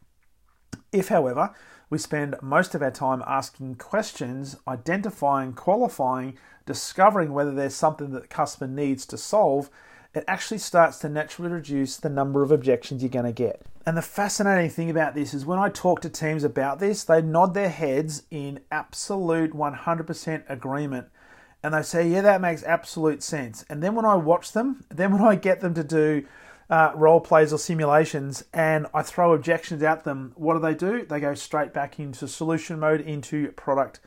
If, 0.92 1.08
however, 1.08 1.54
we 1.88 1.98
spend 1.98 2.36
most 2.40 2.74
of 2.74 2.82
our 2.82 2.90
time 2.90 3.22
asking 3.26 3.76
questions, 3.76 4.56
identifying, 4.66 5.52
qualifying, 5.52 6.38
discovering 6.66 7.32
whether 7.32 7.52
there's 7.52 7.74
something 7.74 8.10
that 8.12 8.22
the 8.22 8.28
customer 8.28 8.72
needs 8.72 9.04
to 9.06 9.18
solve, 9.18 9.70
it 10.14 10.24
actually 10.26 10.58
starts 10.58 10.98
to 10.98 11.08
naturally 11.08 11.50
reduce 11.50 11.96
the 11.96 12.08
number 12.08 12.42
of 12.42 12.50
objections 12.50 13.02
you're 13.02 13.10
going 13.10 13.24
to 13.24 13.32
get. 13.32 13.62
And 13.86 13.96
the 13.96 14.02
fascinating 14.02 14.70
thing 14.70 14.90
about 14.90 15.14
this 15.14 15.32
is 15.32 15.46
when 15.46 15.58
I 15.58 15.68
talk 15.68 16.00
to 16.02 16.08
teams 16.08 16.44
about 16.44 16.78
this, 16.78 17.04
they 17.04 17.22
nod 17.22 17.54
their 17.54 17.70
heads 17.70 18.24
in 18.30 18.60
absolute 18.70 19.52
100% 19.52 20.42
agreement. 20.48 21.08
And 21.62 21.74
they 21.74 21.82
say, 21.82 22.08
yeah, 22.08 22.22
that 22.22 22.40
makes 22.40 22.62
absolute 22.62 23.22
sense. 23.22 23.64
And 23.68 23.82
then 23.82 23.94
when 23.94 24.04
I 24.04 24.14
watch 24.14 24.52
them, 24.52 24.84
then 24.88 25.12
when 25.12 25.22
I 25.22 25.34
get 25.34 25.60
them 25.60 25.74
to 25.74 25.84
do 25.84 26.26
uh, 26.70 26.92
role 26.94 27.20
plays 27.20 27.52
or 27.52 27.58
simulations 27.58 28.44
and 28.54 28.86
I 28.94 29.02
throw 29.02 29.34
objections 29.34 29.82
at 29.82 30.04
them, 30.04 30.32
what 30.36 30.54
do 30.54 30.60
they 30.60 30.74
do? 30.74 31.04
They 31.04 31.20
go 31.20 31.34
straight 31.34 31.74
back 31.74 31.98
into 31.98 32.28
solution 32.28 32.78
mode, 32.78 33.00
into 33.00 33.50
product 33.52 34.00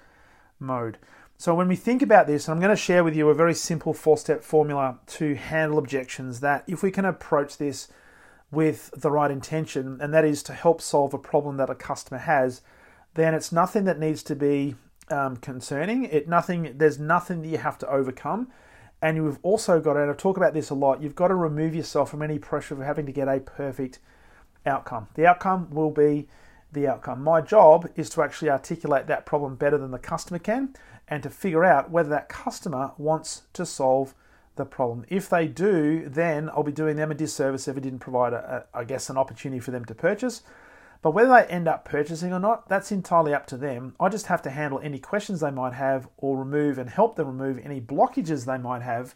mode. 0.60 0.98
So 1.38 1.54
when 1.54 1.68
we 1.68 1.76
think 1.76 2.02
about 2.02 2.26
this, 2.26 2.48
I'm 2.48 2.60
going 2.60 2.70
to 2.70 2.76
share 2.78 3.04
with 3.04 3.18
you 3.18 3.28
a 3.28 3.36
very 3.36 3.54
simple 3.54 3.94
four 3.94 4.18
step 4.18 4.44
formula 4.44 5.00
to 5.08 5.36
handle 5.36 5.78
objections 5.78 6.40
that 6.40 6.64
if 6.66 6.82
we 6.82 6.90
can 6.90 7.04
approach 7.04 7.58
this 7.58 7.90
with 8.50 8.92
the 8.96 9.12
right 9.12 9.32
intention, 9.32 9.98
and 10.00 10.14
that 10.14 10.24
is 10.24 10.42
to 10.44 10.54
help 10.54 10.80
solve 10.80 11.14
a 11.14 11.18
problem 11.18 11.58
that 11.58 11.70
a 11.70 11.76
customer 11.76 12.20
has, 12.20 12.62
then 13.16 13.34
it's 13.34 13.52
nothing 13.52 13.84
that 13.86 14.00
needs 14.00 14.24
to 14.24 14.36
be 14.36 14.76
um, 15.10 15.36
concerning. 15.38 16.06
It 16.06 16.30
nothing. 16.30 16.76
There's 16.78 17.00
nothing 17.00 17.42
that 17.42 17.50
you 17.50 17.58
have 17.58 17.78
to 17.80 17.90
overcome, 17.90 18.48
and 19.04 19.18
you've 19.18 19.38
also 19.44 19.82
got, 19.82 19.98
and 19.98 20.10
I 20.10 20.14
talk 20.14 20.38
about 20.38 20.54
this 20.54 20.70
a 20.70 20.74
lot. 20.74 21.04
You've 21.04 21.14
got 21.14 21.28
to 21.28 21.36
remove 21.36 21.76
yourself 21.76 22.10
from 22.10 22.22
any 22.22 22.40
pressure 22.40 22.74
of 22.74 22.80
having 22.80 23.06
to 23.06 23.12
get 23.12 23.28
a 23.28 23.42
perfect 23.42 24.00
outcome. 24.66 25.10
The 25.16 25.28
outcome 25.28 25.70
will 25.72 25.92
be 25.92 26.30
the 26.72 26.88
outcome. 26.88 27.22
My 27.22 27.42
job 27.42 27.90
is 27.98 28.10
to 28.12 28.24
actually 28.24 28.50
articulate 28.50 29.08
that 29.08 29.26
problem 29.26 29.56
better 29.56 29.78
than 29.78 29.92
the 29.92 30.00
customer 30.00 30.40
can 30.40 30.74
and 31.10 31.22
to 31.22 31.30
figure 31.30 31.66
out 31.66 31.92
whether 31.92 32.08
that 32.12 32.30
customer 32.30 32.94
wants 32.98 33.42
to 33.52 33.66
solve 33.66 34.16
the 34.56 34.64
problem. 34.64 35.06
If 35.10 35.30
they 35.30 35.48
do, 35.48 36.08
then 36.08 36.50
I'll 36.52 36.64
be 36.64 36.72
doing 36.72 36.96
them 36.96 37.12
a 37.12 37.16
disservice 37.16 37.68
if 37.68 37.76
I 37.76 37.82
didn't 37.82 38.00
provide, 38.00 38.32
a, 38.32 38.66
a, 38.74 38.78
I 38.78 38.84
guess, 38.86 39.10
an 39.10 39.18
opportunity 39.18 39.60
for 39.60 39.72
them 39.72 39.84
to 39.84 39.94
purchase. 39.94 40.44
But 41.04 41.12
whether 41.12 41.30
they 41.30 41.46
end 41.54 41.68
up 41.68 41.84
purchasing 41.84 42.32
or 42.32 42.40
not, 42.40 42.70
that's 42.70 42.92
entirely 42.92 43.34
up 43.34 43.46
to 43.48 43.58
them. 43.58 43.94
I 44.00 44.08
just 44.08 44.28
have 44.28 44.42
to 44.44 44.50
handle 44.50 44.80
any 44.82 45.00
questions 45.00 45.42
they 45.42 45.52
might 45.52 45.74
have 45.74 46.08
or 46.18 46.38
remove 46.38 46.78
and 46.78 46.90
help 46.90 47.18
them 47.18 47.28
remove 47.28 47.60
any 47.64 47.82
blockages 47.82 48.46
they 48.46 48.58
might 48.58 48.82
have 48.82 49.14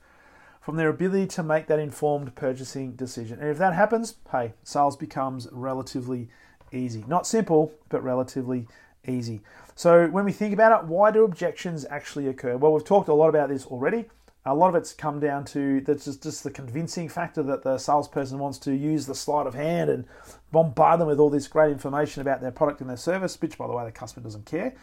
from 0.60 0.76
their 0.76 0.90
ability 0.90 1.28
to 1.28 1.44
make 1.44 1.68
that 1.68 1.80
informed 1.80 2.36
purchasing 2.36 2.92
decision. 2.92 3.40
And 3.40 3.50
if 3.50 3.58
that 3.60 3.74
happens, 3.74 4.16
hey, 4.34 4.54
sales 4.64 4.98
becomes 4.98 5.48
relatively 5.54 6.28
easy. 6.74 7.06
Not 7.08 7.26
simple, 7.26 7.72
but 7.88 8.04
relatively 8.04 8.68
easy. 9.08 9.40
So 9.74 10.08
when 10.08 10.26
we 10.26 10.34
think 10.34 10.54
about 10.54 10.84
it, 10.84 10.88
why 10.90 11.12
do 11.12 11.24
objections 11.24 11.86
actually 11.90 12.28
occur? 12.28 12.58
Well, 12.58 12.74
we've 12.74 12.84
talked 12.84 13.08
a 13.08 13.14
lot 13.14 13.30
about 13.30 13.48
this 13.48 13.66
already. 13.66 14.10
A 14.48 14.56
lot 14.56 14.70
of 14.70 14.76
it's 14.76 14.94
come 14.94 15.20
down 15.20 15.44
to 15.46 15.82
that's 15.82 16.06
just, 16.06 16.24
just 16.24 16.44
the 16.44 16.50
convincing 16.50 17.10
factor 17.10 17.44
that 17.44 17.64
the 17.64 17.78
salesperson 17.78 18.40
wants 18.40 18.58
to 18.60 18.74
use 18.74 19.06
the 19.06 19.14
sleight 19.14 19.46
of 19.46 19.54
hand 19.54 19.90
and 19.90 20.06
bombard 20.54 21.02
them 21.02 21.08
with 21.08 21.20
all 21.20 21.30
this 21.30 21.50
great 21.50 21.72
information 21.72 22.22
about 22.22 22.40
their 22.40 22.52
product 22.52 22.80
and 22.80 22.90
their 22.90 22.96
service, 22.96 23.40
which, 23.42 23.58
by 23.58 23.68
the 23.68 23.74
way, 23.74 23.84
the 23.84 23.92
customer 23.92 24.24
doesn't 24.24 24.46
care. 24.46 24.74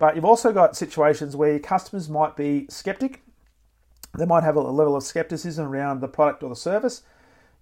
But 0.00 0.16
you've 0.16 0.24
also 0.24 0.52
got 0.52 0.76
situations 0.76 1.36
where 1.36 1.50
your 1.50 1.60
customers 1.60 2.08
might 2.08 2.34
be 2.34 2.66
skeptic. 2.68 3.22
They 4.18 4.26
might 4.26 4.42
have 4.42 4.56
a 4.56 4.60
level 4.60 4.96
of 4.96 5.04
skepticism 5.04 5.66
around 5.66 6.00
the 6.00 6.08
product 6.08 6.42
or 6.42 6.48
the 6.48 6.56
service. 6.56 7.02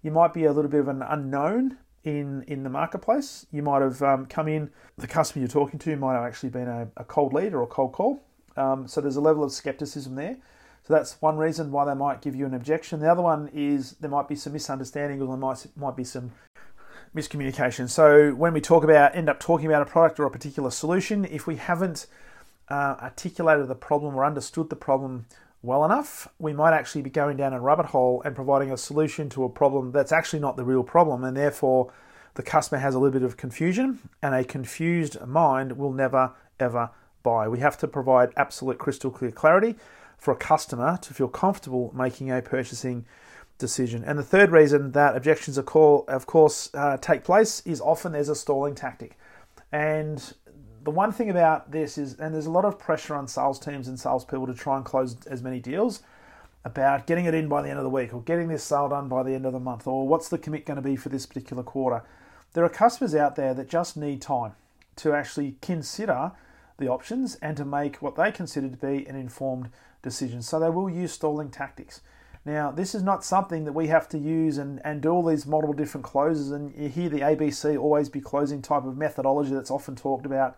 You 0.01 0.09
might 0.09 0.33
be 0.33 0.45
a 0.45 0.51
little 0.51 0.71
bit 0.71 0.79
of 0.79 0.87
an 0.87 1.03
unknown 1.03 1.77
in 2.03 2.43
in 2.47 2.63
the 2.63 2.69
marketplace. 2.69 3.45
You 3.51 3.61
might 3.61 3.81
have 3.81 4.01
um, 4.01 4.25
come 4.25 4.47
in, 4.47 4.71
the 4.97 5.07
customer 5.07 5.41
you're 5.41 5.49
talking 5.49 5.79
to 5.79 5.95
might 5.97 6.15
have 6.15 6.23
actually 6.23 6.49
been 6.49 6.67
a, 6.67 6.87
a 6.97 7.03
cold 7.03 7.33
lead 7.33 7.53
or 7.53 7.61
a 7.61 7.67
cold 7.67 7.93
call. 7.93 8.23
Um, 8.57 8.87
so 8.87 9.01
there's 9.01 9.15
a 9.15 9.21
level 9.21 9.43
of 9.43 9.51
skepticism 9.51 10.15
there. 10.15 10.37
So 10.85 10.93
that's 10.93 11.21
one 11.21 11.37
reason 11.37 11.71
why 11.71 11.85
they 11.85 11.93
might 11.93 12.21
give 12.21 12.35
you 12.35 12.45
an 12.45 12.53
objection. 12.53 12.99
The 12.99 13.11
other 13.11 13.21
one 13.21 13.49
is 13.53 13.93
there 14.01 14.09
might 14.09 14.27
be 14.27 14.35
some 14.35 14.53
misunderstanding 14.53 15.21
or 15.21 15.27
there 15.27 15.37
might 15.37 15.65
might 15.77 15.95
be 15.95 16.03
some 16.03 16.31
miscommunication. 17.15 17.89
So 17.89 18.31
when 18.33 18.53
we 18.53 18.59
talk 18.59 18.83
about 18.83 19.15
end 19.15 19.29
up 19.29 19.39
talking 19.39 19.67
about 19.67 19.81
a 19.81 19.85
product 19.85 20.19
or 20.19 20.25
a 20.25 20.31
particular 20.31 20.71
solution, 20.71 21.23
if 21.25 21.47
we 21.47 21.55
haven't 21.55 22.07
uh, 22.69 22.95
articulated 23.01 23.67
the 23.67 23.75
problem 23.75 24.15
or 24.15 24.25
understood 24.25 24.69
the 24.69 24.75
problem 24.75 25.25
well 25.61 25.85
enough, 25.85 26.27
we 26.37 26.51
might 26.51 26.73
actually 26.73 27.01
be 27.01 27.09
going 27.09 27.37
down 27.37 27.53
a 27.53 27.61
rabbit 27.61 27.85
hole 27.87 28.21
and 28.25 28.35
providing 28.35 28.71
a 28.71 28.77
solution 28.77 29.29
to 29.29 29.45
a 29.45 29.49
problem 29.49 29.93
that's 29.93 30.11
actually 30.11 30.39
not 30.39 30.57
the 30.57 30.65
real 30.65 30.83
problem, 30.83 31.23
and 31.23 31.37
therefore 31.37 31.93
the 32.33 32.43
customer 32.43 32.79
has 32.79 32.93
a 32.93 32.99
little 32.99 33.13
bit 33.13 33.23
of 33.23 33.37
confusion, 33.37 33.99
and 34.21 34.35
a 34.35 34.43
confused 34.43 35.25
mind 35.25 35.77
will 35.77 35.93
never 35.93 36.33
ever 36.59 36.89
buy. 37.21 37.47
We 37.47 37.59
have 37.59 37.77
to 37.77 37.87
provide 37.87 38.33
absolute 38.35 38.77
crystal 38.77 39.11
clear 39.11 39.31
clarity 39.31 39.75
for 40.23 40.31
a 40.31 40.37
customer 40.37 40.97
to 41.01 41.13
feel 41.13 41.27
comfortable 41.27 41.91
making 41.93 42.31
a 42.31 42.41
purchasing 42.41 43.05
decision. 43.57 44.05
And 44.05 44.17
the 44.17 44.23
third 44.23 44.51
reason 44.51 44.93
that 44.93 45.17
objections, 45.17 45.57
of 45.57 45.65
course, 45.65 46.69
uh, 46.73 46.95
take 46.95 47.25
place 47.25 47.61
is 47.65 47.81
often 47.81 48.13
there's 48.13 48.29
a 48.29 48.35
stalling 48.35 48.73
tactic. 48.73 49.17
And 49.73 50.33
the 50.81 50.91
one 50.91 51.11
thing 51.11 51.29
about 51.29 51.73
this 51.73 51.97
is, 51.97 52.13
and 52.15 52.33
there's 52.33 52.45
a 52.45 52.51
lot 52.51 52.63
of 52.63 52.79
pressure 52.79 53.15
on 53.15 53.27
sales 53.27 53.59
teams 53.59 53.89
and 53.89 53.99
salespeople 53.99 54.47
to 54.47 54.53
try 54.53 54.77
and 54.77 54.85
close 54.85 55.17
as 55.27 55.43
many 55.43 55.59
deals 55.59 56.03
about 56.63 57.05
getting 57.05 57.25
it 57.25 57.33
in 57.33 57.49
by 57.49 57.61
the 57.61 57.69
end 57.69 57.77
of 57.77 57.83
the 57.83 57.89
week 57.89 58.13
or 58.13 58.21
getting 58.21 58.47
this 58.47 58.63
sale 58.63 58.87
done 58.87 59.09
by 59.09 59.23
the 59.23 59.33
end 59.33 59.45
of 59.45 59.51
the 59.51 59.59
month 59.59 59.85
or 59.85 60.07
what's 60.07 60.29
the 60.29 60.37
commit 60.37 60.65
going 60.65 60.77
to 60.77 60.81
be 60.81 60.95
for 60.95 61.09
this 61.09 61.25
particular 61.25 61.63
quarter. 61.63 62.01
There 62.53 62.63
are 62.63 62.69
customers 62.69 63.13
out 63.13 63.35
there 63.35 63.53
that 63.55 63.67
just 63.67 63.97
need 63.97 64.21
time 64.21 64.53
to 64.95 65.11
actually 65.11 65.57
consider 65.61 66.31
the 66.77 66.87
options 66.87 67.35
and 67.35 67.57
to 67.57 67.65
make 67.65 68.01
what 68.01 68.15
they 68.15 68.31
consider 68.31 68.69
to 68.69 68.77
be 68.77 69.05
an 69.05 69.17
informed 69.17 69.69
decision. 70.03 70.43
So 70.43 70.59
they 70.59 70.69
will 70.69 70.89
use 70.89 71.11
stalling 71.11 71.49
tactics. 71.49 72.01
Now, 72.45 72.71
this 72.71 72.93
is 72.93 73.01
not 73.01 73.23
something 73.23 73.63
that 73.63 73.71
we 73.71 73.87
have 73.87 74.09
to 74.09 74.17
use 74.17 74.57
and, 74.57 74.81
and 74.83 75.01
do 75.01 75.09
all 75.09 75.23
these 75.23 75.45
multiple 75.45 75.73
different 75.73 76.03
closes. 76.03 76.51
And 76.51 76.75
you 76.75 76.89
hear 76.89 77.09
the 77.09 77.21
ABC 77.21 77.79
always 77.79 78.09
be 78.09 78.19
closing 78.19 78.61
type 78.61 78.83
of 78.83 78.97
methodology 78.97 79.53
that's 79.53 79.71
often 79.71 79.95
talked 79.95 80.25
about 80.25 80.57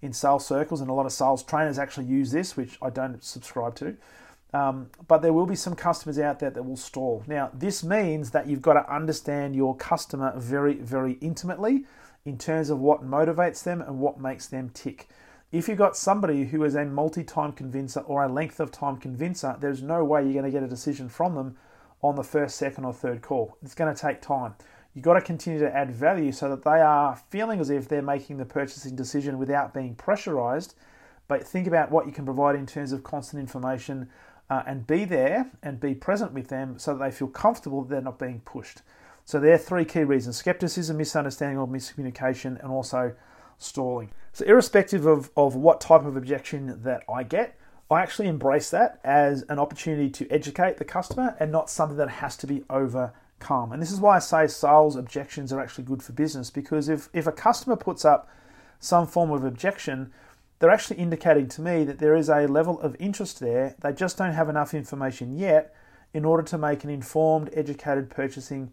in 0.00 0.12
sales 0.12 0.46
circles, 0.46 0.80
and 0.80 0.88
a 0.88 0.92
lot 0.92 1.06
of 1.06 1.12
sales 1.12 1.42
trainers 1.42 1.78
actually 1.78 2.06
use 2.06 2.30
this, 2.30 2.56
which 2.56 2.78
I 2.80 2.88
don't 2.88 3.22
subscribe 3.22 3.74
to. 3.76 3.96
Um, 4.54 4.90
but 5.06 5.20
there 5.20 5.32
will 5.32 5.44
be 5.44 5.56
some 5.56 5.74
customers 5.74 6.18
out 6.18 6.38
there 6.38 6.50
that 6.50 6.62
will 6.62 6.76
stall. 6.76 7.22
Now, 7.26 7.50
this 7.52 7.84
means 7.84 8.30
that 8.30 8.46
you've 8.46 8.62
got 8.62 8.74
to 8.74 8.92
understand 8.92 9.54
your 9.54 9.76
customer 9.76 10.32
very, 10.36 10.74
very 10.74 11.14
intimately 11.14 11.84
in 12.24 12.38
terms 12.38 12.70
of 12.70 12.78
what 12.78 13.02
motivates 13.02 13.62
them 13.62 13.82
and 13.82 13.98
what 13.98 14.20
makes 14.20 14.46
them 14.46 14.70
tick. 14.72 15.08
If 15.50 15.68
you've 15.68 15.78
got 15.78 15.96
somebody 15.96 16.44
who 16.44 16.62
is 16.64 16.74
a 16.74 16.84
multi 16.84 17.24
time 17.24 17.52
convincer 17.52 18.00
or 18.00 18.22
a 18.22 18.32
length 18.32 18.60
of 18.60 18.70
time 18.70 18.98
convincer, 18.98 19.56
there's 19.58 19.82
no 19.82 20.04
way 20.04 20.22
you're 20.22 20.32
going 20.32 20.44
to 20.44 20.50
get 20.50 20.62
a 20.62 20.68
decision 20.68 21.08
from 21.08 21.34
them 21.34 21.56
on 22.02 22.16
the 22.16 22.22
first, 22.22 22.56
second, 22.56 22.84
or 22.84 22.92
third 22.92 23.22
call. 23.22 23.56
It's 23.62 23.74
going 23.74 23.94
to 23.94 24.00
take 24.00 24.20
time 24.20 24.54
you've 24.98 25.04
got 25.04 25.14
to 25.14 25.20
continue 25.20 25.60
to 25.60 25.76
add 25.76 25.92
value 25.92 26.32
so 26.32 26.48
that 26.48 26.64
they 26.64 26.80
are 26.80 27.14
feeling 27.30 27.60
as 27.60 27.70
if 27.70 27.86
they're 27.88 28.02
making 28.02 28.36
the 28.36 28.44
purchasing 28.44 28.96
decision 28.96 29.38
without 29.38 29.72
being 29.72 29.94
pressurized. 29.94 30.74
But 31.28 31.46
think 31.46 31.68
about 31.68 31.92
what 31.92 32.06
you 32.06 32.12
can 32.12 32.24
provide 32.24 32.56
in 32.56 32.66
terms 32.66 32.90
of 32.90 33.04
constant 33.04 33.40
information 33.40 34.08
uh, 34.50 34.64
and 34.66 34.84
be 34.88 35.04
there 35.04 35.52
and 35.62 35.78
be 35.78 35.94
present 35.94 36.32
with 36.32 36.48
them 36.48 36.80
so 36.80 36.94
that 36.94 37.04
they 37.04 37.12
feel 37.12 37.28
comfortable 37.28 37.82
that 37.82 37.90
they're 37.90 38.00
not 38.00 38.18
being 38.18 38.40
pushed. 38.40 38.82
So, 39.24 39.38
there 39.38 39.52
are 39.52 39.58
three 39.58 39.84
key 39.84 40.02
reasons 40.02 40.36
skepticism, 40.36 40.96
misunderstanding, 40.96 41.58
or 41.58 41.68
miscommunication, 41.68 42.60
and 42.60 42.72
also 42.72 43.14
stalling. 43.58 44.10
So, 44.32 44.44
irrespective 44.44 45.04
of, 45.04 45.30
of 45.36 45.54
what 45.54 45.80
type 45.80 46.04
of 46.04 46.16
objection 46.16 46.82
that 46.82 47.02
I 47.12 47.24
get, 47.24 47.58
I 47.90 48.00
actually 48.00 48.28
embrace 48.28 48.70
that 48.70 49.00
as 49.02 49.42
an 49.48 49.58
opportunity 49.58 50.10
to 50.10 50.30
educate 50.30 50.76
the 50.76 50.84
customer 50.84 51.36
and 51.40 51.50
not 51.50 51.70
something 51.70 51.96
that 51.96 52.10
has 52.10 52.36
to 52.38 52.46
be 52.46 52.62
overcome. 52.68 53.72
And 53.72 53.80
this 53.80 53.90
is 53.90 54.00
why 54.00 54.16
I 54.16 54.18
say 54.18 54.46
sales 54.46 54.94
objections 54.94 55.52
are 55.52 55.60
actually 55.60 55.84
good 55.84 56.02
for 56.02 56.12
business 56.12 56.50
because 56.50 56.88
if, 56.88 57.08
if 57.12 57.26
a 57.26 57.32
customer 57.32 57.76
puts 57.76 58.04
up 58.04 58.28
some 58.78 59.06
form 59.06 59.30
of 59.30 59.42
objection, 59.42 60.12
they're 60.58 60.70
actually 60.70 60.98
indicating 60.98 61.48
to 61.48 61.62
me 61.62 61.84
that 61.84 61.98
there 61.98 62.14
is 62.14 62.28
a 62.28 62.46
level 62.46 62.78
of 62.80 62.96
interest 62.98 63.40
there. 63.40 63.74
They 63.80 63.92
just 63.92 64.18
don't 64.18 64.32
have 64.32 64.48
enough 64.48 64.74
information 64.74 65.38
yet 65.38 65.74
in 66.12 66.24
order 66.24 66.42
to 66.42 66.58
make 66.58 66.84
an 66.84 66.90
informed, 66.90 67.50
educated 67.54 68.10
purchasing 68.10 68.72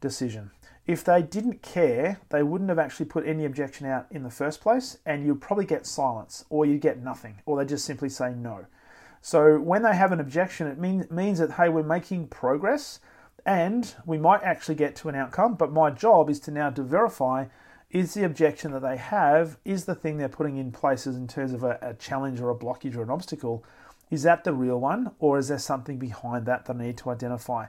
decision. 0.00 0.50
If 0.86 1.02
they 1.02 1.22
didn't 1.22 1.62
care, 1.62 2.20
they 2.28 2.42
wouldn't 2.42 2.68
have 2.68 2.78
actually 2.78 3.06
put 3.06 3.26
any 3.26 3.44
objection 3.44 3.86
out 3.86 4.06
in 4.10 4.22
the 4.22 4.30
first 4.30 4.60
place, 4.60 4.98
and 5.06 5.24
you'd 5.24 5.40
probably 5.40 5.64
get 5.64 5.86
silence, 5.86 6.44
or 6.50 6.66
you 6.66 6.78
get 6.78 7.02
nothing, 7.02 7.36
or 7.46 7.56
they 7.56 7.64
just 7.64 7.86
simply 7.86 8.10
say 8.10 8.34
no. 8.34 8.66
So 9.22 9.58
when 9.58 9.82
they 9.82 9.96
have 9.96 10.12
an 10.12 10.20
objection, 10.20 10.66
it 10.66 10.78
mean, 10.78 11.06
means 11.10 11.38
that, 11.38 11.52
hey, 11.52 11.70
we're 11.70 11.82
making 11.82 12.28
progress 12.28 13.00
and 13.46 13.94
we 14.06 14.18
might 14.18 14.42
actually 14.42 14.74
get 14.74 14.96
to 14.96 15.08
an 15.08 15.14
outcome, 15.14 15.54
but 15.54 15.72
my 15.72 15.90
job 15.90 16.28
is 16.30 16.40
to 16.40 16.50
now 16.50 16.70
to 16.70 16.82
verify 16.82 17.46
is 17.90 18.14
the 18.14 18.24
objection 18.24 18.72
that 18.72 18.82
they 18.82 18.96
have, 18.96 19.56
is 19.64 19.84
the 19.84 19.94
thing 19.94 20.16
they're 20.16 20.28
putting 20.28 20.56
in 20.56 20.72
places 20.72 21.16
in 21.16 21.28
terms 21.28 21.52
of 21.52 21.62
a, 21.62 21.78
a 21.80 21.94
challenge 21.94 22.40
or 22.40 22.50
a 22.50 22.54
blockage 22.54 22.96
or 22.96 23.02
an 23.02 23.10
obstacle, 23.10 23.64
is 24.10 24.24
that 24.24 24.44
the 24.44 24.52
real 24.52 24.80
one, 24.80 25.12
or 25.18 25.38
is 25.38 25.48
there 25.48 25.58
something 25.58 25.98
behind 25.98 26.44
that 26.46 26.64
that 26.66 26.76
I 26.76 26.78
need 26.78 26.98
to 26.98 27.10
identify? 27.10 27.66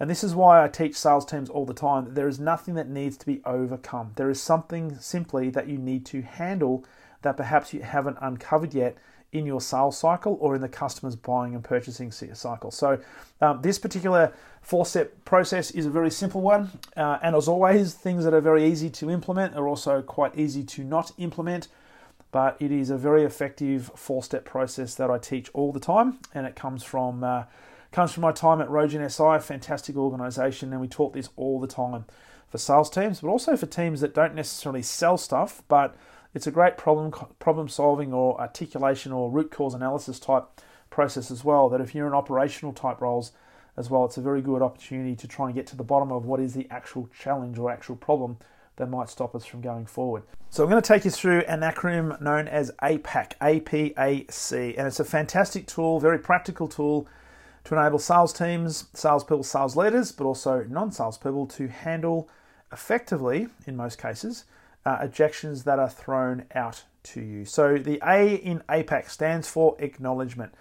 And 0.00 0.08
this 0.08 0.24
is 0.24 0.34
why 0.34 0.64
I 0.64 0.68
teach 0.68 0.96
sales 0.96 1.26
teams 1.26 1.50
all 1.50 1.66
the 1.66 1.74
time 1.74 2.06
that 2.06 2.14
there 2.14 2.26
is 2.26 2.40
nothing 2.40 2.74
that 2.74 2.88
needs 2.88 3.18
to 3.18 3.26
be 3.26 3.42
overcome. 3.44 4.12
There 4.16 4.30
is 4.30 4.40
something 4.40 4.98
simply 4.98 5.50
that 5.50 5.68
you 5.68 5.76
need 5.76 6.06
to 6.06 6.22
handle 6.22 6.86
that 7.20 7.36
perhaps 7.36 7.74
you 7.74 7.82
haven't 7.82 8.16
uncovered 8.22 8.72
yet 8.72 8.96
in 9.32 9.46
your 9.46 9.60
sales 9.60 9.98
cycle 9.98 10.38
or 10.40 10.54
in 10.54 10.62
the 10.62 10.68
customer's 10.68 11.16
buying 11.16 11.54
and 11.54 11.62
purchasing 11.62 12.10
cycle. 12.10 12.70
So, 12.70 12.98
um, 13.42 13.60
this 13.62 13.78
particular 13.78 14.32
four 14.62 14.86
step 14.86 15.24
process 15.24 15.70
is 15.70 15.86
a 15.86 15.90
very 15.90 16.10
simple 16.10 16.40
one. 16.40 16.70
Uh, 16.96 17.18
and 17.22 17.36
as 17.36 17.46
always, 17.46 17.94
things 17.94 18.24
that 18.24 18.34
are 18.34 18.40
very 18.40 18.64
easy 18.64 18.90
to 18.90 19.10
implement 19.10 19.54
are 19.54 19.68
also 19.68 20.02
quite 20.02 20.36
easy 20.36 20.64
to 20.64 20.82
not 20.82 21.12
implement. 21.18 21.68
But 22.32 22.56
it 22.60 22.70
is 22.72 22.90
a 22.90 22.96
very 22.96 23.24
effective 23.24 23.90
four 23.94 24.22
step 24.22 24.44
process 24.44 24.94
that 24.94 25.10
I 25.10 25.18
teach 25.18 25.50
all 25.52 25.72
the 25.72 25.80
time. 25.80 26.18
And 26.34 26.46
it 26.46 26.56
comes 26.56 26.82
from, 26.82 27.22
uh, 27.22 27.44
comes 27.92 28.12
from 28.12 28.22
my 28.22 28.32
time 28.32 28.60
at 28.60 28.68
Rogen 28.68 29.08
SI, 29.10 29.44
fantastic 29.44 29.96
organization. 29.96 30.72
And 30.72 30.80
we 30.80 30.88
taught 30.88 31.12
this 31.12 31.30
all 31.36 31.60
the 31.60 31.66
time 31.66 32.04
for 32.48 32.58
sales 32.58 32.90
teams, 32.90 33.20
but 33.20 33.28
also 33.28 33.56
for 33.56 33.66
teams 33.66 34.00
that 34.00 34.14
don't 34.14 34.34
necessarily 34.34 34.82
sell 34.82 35.16
stuff, 35.16 35.62
but 35.68 35.94
it's 36.34 36.46
a 36.46 36.50
great 36.50 36.76
problem 36.76 37.12
problem 37.38 37.68
solving 37.68 38.12
or 38.12 38.40
articulation 38.40 39.12
or 39.12 39.30
root 39.30 39.50
cause 39.50 39.74
analysis 39.74 40.18
type 40.18 40.44
process 40.88 41.30
as 41.30 41.44
well. 41.44 41.68
That 41.68 41.80
if 41.80 41.94
you're 41.94 42.06
in 42.06 42.14
operational 42.14 42.72
type 42.72 43.00
roles 43.00 43.32
as 43.76 43.90
well, 43.90 44.04
it's 44.04 44.16
a 44.16 44.20
very 44.20 44.42
good 44.42 44.62
opportunity 44.62 45.16
to 45.16 45.28
try 45.28 45.46
and 45.46 45.54
get 45.54 45.66
to 45.68 45.76
the 45.76 45.84
bottom 45.84 46.12
of 46.12 46.26
what 46.26 46.40
is 46.40 46.54
the 46.54 46.66
actual 46.70 47.08
challenge 47.18 47.58
or 47.58 47.70
actual 47.70 47.96
problem 47.96 48.38
that 48.76 48.88
might 48.88 49.08
stop 49.08 49.34
us 49.34 49.44
from 49.44 49.60
going 49.60 49.86
forward. 49.86 50.22
So 50.48 50.64
I'm 50.64 50.70
going 50.70 50.82
to 50.82 50.86
take 50.86 51.04
you 51.04 51.10
through 51.10 51.40
an 51.40 51.60
acronym 51.60 52.20
known 52.20 52.48
as 52.48 52.72
APAC, 52.82 53.32
A-P-A-C, 53.42 54.74
and 54.76 54.86
it's 54.86 54.98
a 54.98 55.04
fantastic 55.04 55.66
tool, 55.66 56.00
very 56.00 56.18
practical 56.18 56.66
tool 56.66 57.06
to 57.64 57.76
enable 57.76 57.98
sales 57.98 58.32
teams, 58.32 58.86
salespeople, 58.94 59.44
sales 59.44 59.76
leaders, 59.76 60.12
but 60.12 60.24
also 60.24 60.64
non-salespeople 60.68 61.46
to 61.46 61.68
handle 61.68 62.28
effectively, 62.72 63.48
in 63.66 63.76
most 63.76 63.98
cases, 63.98 64.44
uh, 64.86 64.98
objections 65.00 65.64
that 65.64 65.78
are 65.78 65.90
thrown 65.90 66.44
out 66.54 66.84
to 67.02 67.20
you. 67.20 67.44
So 67.44 67.76
the 67.76 68.00
A 68.06 68.34
in 68.36 68.62
APAC 68.68 69.08
stands 69.08 69.48
for 69.48 69.76
acknowledgement. 69.78 70.54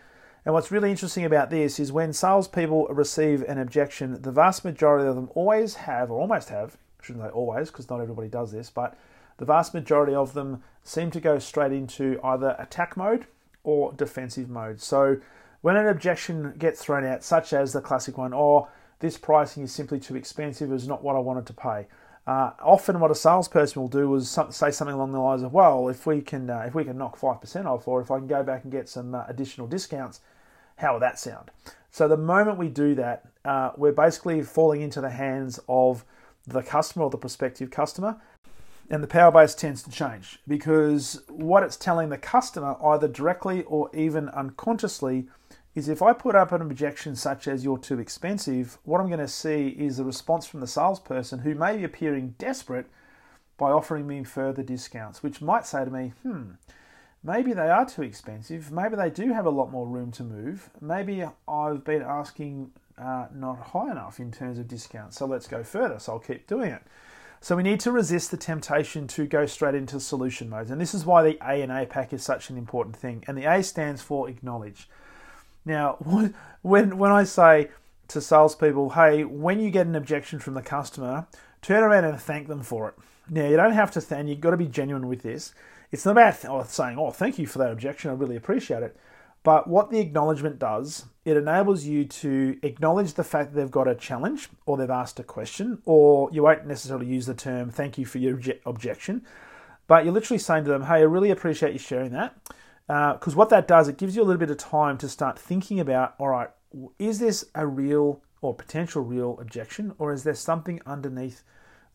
And 0.45 0.53
what's 0.53 0.71
really 0.71 0.89
interesting 0.89 1.25
about 1.25 1.49
this 1.49 1.79
is 1.79 1.91
when 1.91 2.13
salespeople 2.13 2.87
receive 2.87 3.43
an 3.43 3.59
objection, 3.59 4.21
the 4.21 4.31
vast 4.31 4.63
majority 4.63 5.07
of 5.07 5.15
them 5.15 5.29
always 5.35 5.75
have, 5.75 6.09
or 6.09 6.19
almost 6.19 6.49
have, 6.49 6.77
shouldn't 7.01 7.25
say 7.25 7.31
always 7.31 7.69
because 7.69 7.89
not 7.89 8.01
everybody 8.01 8.29
does 8.29 8.51
this, 8.51 8.69
but 8.69 8.97
the 9.37 9.45
vast 9.45 9.73
majority 9.73 10.13
of 10.13 10.33
them 10.33 10.63
seem 10.83 11.11
to 11.11 11.19
go 11.19 11.39
straight 11.39 11.71
into 11.71 12.19
either 12.23 12.55
attack 12.57 12.97
mode 12.97 13.25
or 13.63 13.93
defensive 13.93 14.49
mode. 14.49 14.81
So 14.81 15.17
when 15.61 15.75
an 15.75 15.87
objection 15.87 16.53
gets 16.57 16.83
thrown 16.83 17.05
out, 17.05 17.23
such 17.23 17.53
as 17.53 17.73
the 17.73 17.81
classic 17.81 18.17
one, 18.17 18.33
or 18.33 18.67
oh, 18.67 18.71
this 18.99 19.17
pricing 19.17 19.63
is 19.63 19.71
simply 19.71 19.99
too 19.99 20.15
expensive, 20.15 20.71
it's 20.71 20.87
not 20.87 21.03
what 21.03 21.15
I 21.15 21.19
wanted 21.19 21.45
to 21.47 21.53
pay, 21.53 21.87
uh, 22.29 22.51
often, 22.61 22.99
what 22.99 23.09
a 23.09 23.15
salesperson 23.15 23.81
will 23.81 23.89
do 23.89 24.13
is 24.13 24.37
say 24.51 24.69
something 24.69 24.93
along 24.93 25.13
the 25.13 25.19
lines 25.19 25.41
of, 25.41 25.51
"Well, 25.51 25.89
if 25.89 26.05
we 26.05 26.21
can 26.21 26.47
uh, 26.47 26.63
if 26.67 26.75
we 26.75 26.83
can 26.83 26.95
knock 26.95 27.17
five 27.17 27.41
percent 27.41 27.65
off, 27.65 27.87
or 27.87 28.01
if 28.01 28.11
I 28.11 28.19
can 28.19 28.27
go 28.27 28.43
back 28.43 28.61
and 28.61 28.71
get 28.71 28.87
some 28.87 29.15
uh, 29.15 29.23
additional 29.27 29.65
discounts, 29.65 30.21
how 30.75 30.93
would 30.93 31.01
that 31.01 31.17
sound?" 31.17 31.49
So 31.89 32.07
the 32.07 32.17
moment 32.17 32.59
we 32.59 32.69
do 32.69 32.93
that, 32.93 33.25
uh, 33.43 33.71
we're 33.77 33.93
basically 33.93 34.43
falling 34.43 34.81
into 34.81 35.01
the 35.01 35.09
hands 35.09 35.59
of 35.67 36.05
the 36.45 36.61
customer 36.61 37.05
or 37.05 37.09
the 37.09 37.17
prospective 37.17 37.71
customer, 37.71 38.17
and 38.91 39.01
the 39.01 39.07
power 39.07 39.31
base 39.31 39.55
tends 39.55 39.81
to 39.81 39.89
change 39.89 40.37
because 40.47 41.23
what 41.29 41.63
it's 41.63 41.77
telling 41.77 42.09
the 42.09 42.17
customer, 42.19 42.75
either 42.83 43.07
directly 43.07 43.63
or 43.63 43.89
even 43.95 44.29
unconsciously, 44.29 45.27
is 45.75 45.87
if 45.87 46.01
I 46.01 46.13
put 46.13 46.35
up 46.35 46.51
an 46.51 46.61
objection 46.61 47.15
such 47.15 47.47
as 47.47 47.63
you're 47.63 47.77
too 47.77 47.99
expensive, 47.99 48.77
what 48.83 48.99
I'm 48.99 49.07
going 49.07 49.19
to 49.19 49.27
see 49.27 49.69
is 49.69 49.99
a 49.99 50.03
response 50.03 50.45
from 50.45 50.59
the 50.59 50.67
salesperson 50.67 51.39
who 51.39 51.55
may 51.55 51.77
be 51.77 51.83
appearing 51.83 52.35
desperate 52.37 52.87
by 53.57 53.71
offering 53.71 54.07
me 54.07 54.23
further 54.23 54.63
discounts, 54.63 55.21
which 55.21 55.41
might 55.41 55.65
say 55.65 55.85
to 55.85 55.91
me, 55.91 56.13
hmm, 56.23 56.51
maybe 57.23 57.53
they 57.53 57.69
are 57.69 57.85
too 57.85 58.01
expensive. 58.01 58.71
Maybe 58.71 58.95
they 58.95 59.09
do 59.09 59.31
have 59.33 59.45
a 59.45 59.51
lot 59.51 59.71
more 59.71 59.87
room 59.87 60.11
to 60.13 60.23
move. 60.23 60.69
Maybe 60.81 61.23
I've 61.47 61.83
been 61.83 62.01
asking 62.01 62.71
uh, 62.97 63.27
not 63.33 63.59
high 63.59 63.91
enough 63.91 64.19
in 64.19 64.31
terms 64.31 64.57
of 64.57 64.67
discounts. 64.67 65.17
So 65.17 65.25
let's 65.25 65.47
go 65.47 65.63
further. 65.63 65.99
So 65.99 66.13
I'll 66.13 66.19
keep 66.19 66.47
doing 66.47 66.71
it. 66.71 66.81
So 67.41 67.55
we 67.55 67.63
need 67.63 67.79
to 67.81 67.91
resist 67.91 68.31
the 68.31 68.37
temptation 68.37 69.07
to 69.07 69.25
go 69.25 69.45
straight 69.45 69.75
into 69.75 69.99
solution 69.99 70.49
modes. 70.49 70.71
And 70.71 70.81
this 70.81 70.93
is 70.93 71.05
why 71.05 71.23
the 71.23 71.37
A 71.41 71.61
in 71.61 71.69
APAC 71.69 72.11
is 72.11 72.23
such 72.23 72.49
an 72.49 72.57
important 72.57 72.97
thing. 72.97 73.23
And 73.27 73.37
the 73.37 73.45
A 73.45 73.63
stands 73.63 74.01
for 74.01 74.29
acknowledge. 74.29 74.89
Now, 75.65 75.97
when 76.61 76.97
when 76.97 77.11
I 77.11 77.23
say 77.23 77.69
to 78.09 78.21
salespeople, 78.21 78.91
hey, 78.91 79.23
when 79.23 79.59
you 79.59 79.69
get 79.69 79.87
an 79.87 79.95
objection 79.95 80.39
from 80.39 80.55
the 80.55 80.61
customer, 80.61 81.27
turn 81.61 81.83
around 81.83 82.05
and 82.05 82.19
thank 82.19 82.47
them 82.47 82.63
for 82.63 82.89
it. 82.89 82.95
Now, 83.29 83.47
you 83.47 83.55
don't 83.55 83.73
have 83.73 83.91
to 83.91 84.01
thank, 84.01 84.27
you've 84.27 84.39
got 84.39 84.51
to 84.51 84.57
be 84.57 84.67
genuine 84.67 85.07
with 85.07 85.21
this. 85.21 85.53
It's 85.91 86.05
not 86.05 86.11
about 86.11 86.43
oh, 86.45 86.63
saying, 86.67 86.97
oh, 86.97 87.11
thank 87.11 87.37
you 87.37 87.47
for 87.47 87.59
that 87.59 87.71
objection, 87.71 88.09
I 88.09 88.13
really 88.13 88.35
appreciate 88.35 88.83
it. 88.83 88.97
But 89.43 89.67
what 89.67 89.89
the 89.89 89.99
acknowledgement 89.99 90.59
does, 90.59 91.05
it 91.23 91.37
enables 91.37 91.85
you 91.85 92.05
to 92.05 92.59
acknowledge 92.61 93.13
the 93.13 93.23
fact 93.23 93.53
that 93.53 93.59
they've 93.59 93.71
got 93.71 93.87
a 93.87 93.95
challenge 93.95 94.49
or 94.65 94.77
they've 94.77 94.89
asked 94.89 95.19
a 95.19 95.23
question, 95.23 95.81
or 95.85 96.29
you 96.31 96.43
won't 96.43 96.67
necessarily 96.67 97.07
use 97.07 97.25
the 97.25 97.33
term 97.33 97.69
thank 97.69 97.97
you 97.97 98.05
for 98.05 98.17
your 98.17 98.39
objection, 98.65 99.25
but 99.87 100.03
you're 100.03 100.13
literally 100.13 100.39
saying 100.39 100.65
to 100.65 100.69
them, 100.69 100.83
hey, 100.83 100.95
I 100.95 101.01
really 101.01 101.31
appreciate 101.31 101.73
you 101.73 101.79
sharing 101.79 102.11
that. 102.11 102.35
Because 102.89 103.35
uh, 103.35 103.37
what 103.37 103.49
that 103.49 103.67
does, 103.67 103.87
it 103.87 103.99
gives 103.99 104.15
you 104.15 104.23
a 104.23 104.25
little 104.25 104.39
bit 104.39 104.49
of 104.49 104.57
time 104.57 104.97
to 104.97 105.07
start 105.07 105.37
thinking 105.37 105.79
about 105.79 106.15
all 106.17 106.29
right, 106.29 106.49
is 106.97 107.19
this 107.19 107.45
a 107.53 107.67
real 107.67 108.23
or 108.41 108.55
potential 108.55 109.03
real 109.03 109.37
objection, 109.39 109.93
or 109.99 110.11
is 110.11 110.23
there 110.23 110.33
something 110.33 110.81
underneath 110.87 111.43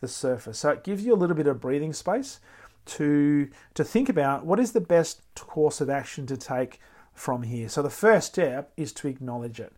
the 0.00 0.06
surface? 0.06 0.60
So 0.60 0.70
it 0.70 0.84
gives 0.84 1.04
you 1.04 1.12
a 1.12 1.16
little 1.16 1.34
bit 1.34 1.48
of 1.48 1.60
breathing 1.60 1.92
space 1.92 2.38
to, 2.86 3.48
to 3.74 3.82
think 3.82 4.08
about 4.08 4.46
what 4.46 4.60
is 4.60 4.70
the 4.70 4.80
best 4.80 5.22
course 5.34 5.80
of 5.80 5.90
action 5.90 6.26
to 6.26 6.36
take 6.36 6.78
from 7.12 7.42
here. 7.42 7.68
So 7.68 7.82
the 7.82 7.90
first 7.90 8.28
step 8.28 8.70
is 8.76 8.92
to 8.92 9.08
acknowledge 9.08 9.58
it. 9.58 9.72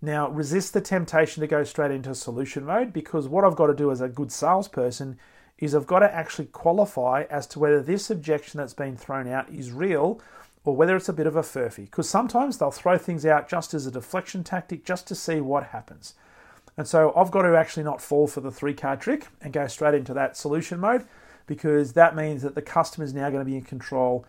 Now, 0.00 0.30
resist 0.30 0.72
the 0.72 0.80
temptation 0.80 1.42
to 1.42 1.46
go 1.46 1.64
straight 1.64 1.90
into 1.90 2.14
solution 2.14 2.64
mode 2.64 2.94
because 2.94 3.28
what 3.28 3.44
I've 3.44 3.56
got 3.56 3.66
to 3.66 3.74
do 3.74 3.90
as 3.90 4.00
a 4.00 4.08
good 4.08 4.32
salesperson 4.32 5.18
is 5.58 5.74
I've 5.74 5.86
got 5.86 6.00
to 6.00 6.12
actually 6.12 6.46
qualify 6.46 7.24
as 7.30 7.46
to 7.48 7.58
whether 7.58 7.82
this 7.82 8.10
objection 8.10 8.58
that's 8.58 8.74
been 8.74 8.96
thrown 8.96 9.28
out 9.28 9.50
is 9.50 9.70
real 9.70 10.20
or 10.64 10.76
whether 10.76 10.96
it's 10.96 11.08
a 11.08 11.12
bit 11.12 11.26
of 11.26 11.36
a 11.36 11.42
furphy, 11.42 11.84
because 11.84 12.08
sometimes 12.08 12.58
they'll 12.58 12.70
throw 12.70 12.96
things 12.96 13.26
out 13.26 13.48
just 13.48 13.74
as 13.74 13.86
a 13.86 13.90
deflection 13.90 14.44
tactic 14.44 14.84
just 14.84 15.06
to 15.08 15.14
see 15.14 15.40
what 15.40 15.64
happens. 15.64 16.14
And 16.76 16.86
so 16.86 17.12
I've 17.16 17.30
got 17.30 17.42
to 17.42 17.56
actually 17.56 17.82
not 17.82 18.00
fall 18.00 18.26
for 18.26 18.40
the 18.40 18.50
three 18.50 18.74
card 18.74 19.00
trick 19.00 19.26
and 19.40 19.52
go 19.52 19.66
straight 19.66 19.94
into 19.94 20.14
that 20.14 20.36
solution 20.36 20.80
mode 20.80 21.04
because 21.46 21.92
that 21.92 22.16
means 22.16 22.42
that 22.42 22.54
the 22.54 22.62
customer 22.62 23.04
is 23.04 23.12
now 23.12 23.28
going 23.28 23.44
to 23.44 23.50
be 23.50 23.56
in 23.56 23.62
control 23.62 24.24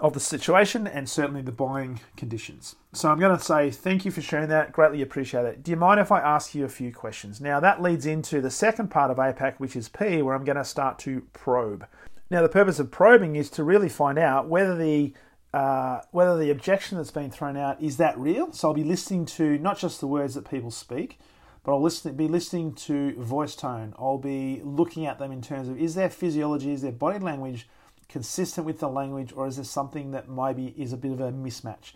of 0.00 0.12
the 0.12 0.20
situation 0.20 0.86
and 0.86 1.08
certainly 1.08 1.40
the 1.40 1.52
buying 1.52 2.00
conditions. 2.16 2.76
So 2.92 3.08
I'm 3.08 3.20
going 3.20 3.36
to 3.36 3.42
say 3.42 3.70
thank 3.70 4.04
you 4.04 4.10
for 4.10 4.20
sharing 4.20 4.48
that. 4.48 4.72
Greatly 4.72 5.02
appreciate 5.02 5.46
it. 5.46 5.62
Do 5.62 5.70
you 5.70 5.76
mind 5.76 6.00
if 6.00 6.10
I 6.10 6.20
ask 6.20 6.54
you 6.54 6.64
a 6.64 6.68
few 6.68 6.92
questions? 6.92 7.40
Now 7.40 7.60
that 7.60 7.80
leads 7.80 8.06
into 8.06 8.40
the 8.40 8.50
second 8.50 8.90
part 8.90 9.10
of 9.10 9.18
APAC, 9.18 9.54
which 9.58 9.76
is 9.76 9.88
P, 9.88 10.20
where 10.20 10.34
I'm 10.34 10.44
going 10.44 10.56
to 10.56 10.64
start 10.64 10.98
to 11.00 11.22
probe. 11.32 11.86
Now 12.28 12.42
the 12.42 12.48
purpose 12.48 12.78
of 12.80 12.90
probing 12.90 13.36
is 13.36 13.50
to 13.50 13.62
really 13.62 13.88
find 13.88 14.18
out 14.18 14.48
whether 14.48 14.76
the 14.76 15.12
uh, 15.54 16.00
whether 16.10 16.36
the 16.36 16.50
objection 16.50 16.98
that's 16.98 17.12
been 17.12 17.30
thrown 17.30 17.56
out 17.56 17.80
is 17.80 17.96
that 17.98 18.18
real. 18.18 18.52
So 18.52 18.68
I'll 18.68 18.74
be 18.74 18.82
listening 18.82 19.24
to 19.26 19.56
not 19.58 19.78
just 19.78 20.00
the 20.00 20.08
words 20.08 20.34
that 20.34 20.50
people 20.50 20.72
speak, 20.72 21.20
but 21.62 21.70
I'll 21.70 21.80
listen, 21.80 22.16
be 22.16 22.26
listening 22.26 22.74
to 22.74 23.14
voice 23.22 23.54
tone. 23.54 23.94
I'll 23.96 24.18
be 24.18 24.60
looking 24.64 25.06
at 25.06 25.20
them 25.20 25.30
in 25.30 25.40
terms 25.40 25.68
of 25.68 25.78
is 25.78 25.94
their 25.94 26.10
physiology, 26.10 26.72
is 26.72 26.82
their 26.82 26.90
body 26.90 27.20
language 27.20 27.68
consistent 28.08 28.66
with 28.66 28.80
the 28.80 28.88
language, 28.88 29.32
or 29.36 29.46
is 29.46 29.54
there 29.54 29.64
something 29.64 30.10
that 30.10 30.28
maybe 30.28 30.74
is 30.76 30.92
a 30.92 30.96
bit 30.96 31.12
of 31.12 31.20
a 31.20 31.30
mismatch? 31.30 31.92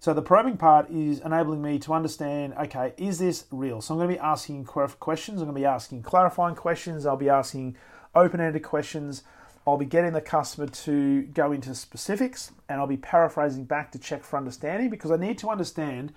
So 0.00 0.12
the 0.12 0.20
probing 0.20 0.58
part 0.58 0.90
is 0.90 1.20
enabling 1.20 1.62
me 1.62 1.78
to 1.78 1.94
understand, 1.94 2.52
okay, 2.60 2.92
is 2.98 3.18
this 3.18 3.46
real? 3.50 3.80
So 3.80 3.94
I'm 3.94 3.98
going 3.98 4.10
to 4.10 4.16
be 4.16 4.20
asking 4.20 4.66
questions. 4.66 5.40
I'm 5.40 5.46
going 5.46 5.54
to 5.54 5.60
be 5.60 5.64
asking 5.64 6.02
clarifying 6.02 6.56
questions. 6.56 7.06
I'll 7.06 7.16
be 7.16 7.30
asking 7.30 7.74
open-ended 8.14 8.62
questions. 8.62 9.22
I'll 9.68 9.76
be 9.76 9.84
getting 9.84 10.12
the 10.12 10.20
customer 10.20 10.66
to 10.66 11.22
go 11.22 11.52
into 11.52 11.74
specifics 11.74 12.52
and 12.68 12.80
I'll 12.80 12.86
be 12.86 12.96
paraphrasing 12.96 13.64
back 13.64 13.92
to 13.92 13.98
check 13.98 14.24
for 14.24 14.38
understanding 14.38 14.88
because 14.88 15.10
I 15.10 15.16
need 15.16 15.36
to 15.38 15.48
understand 15.48 16.12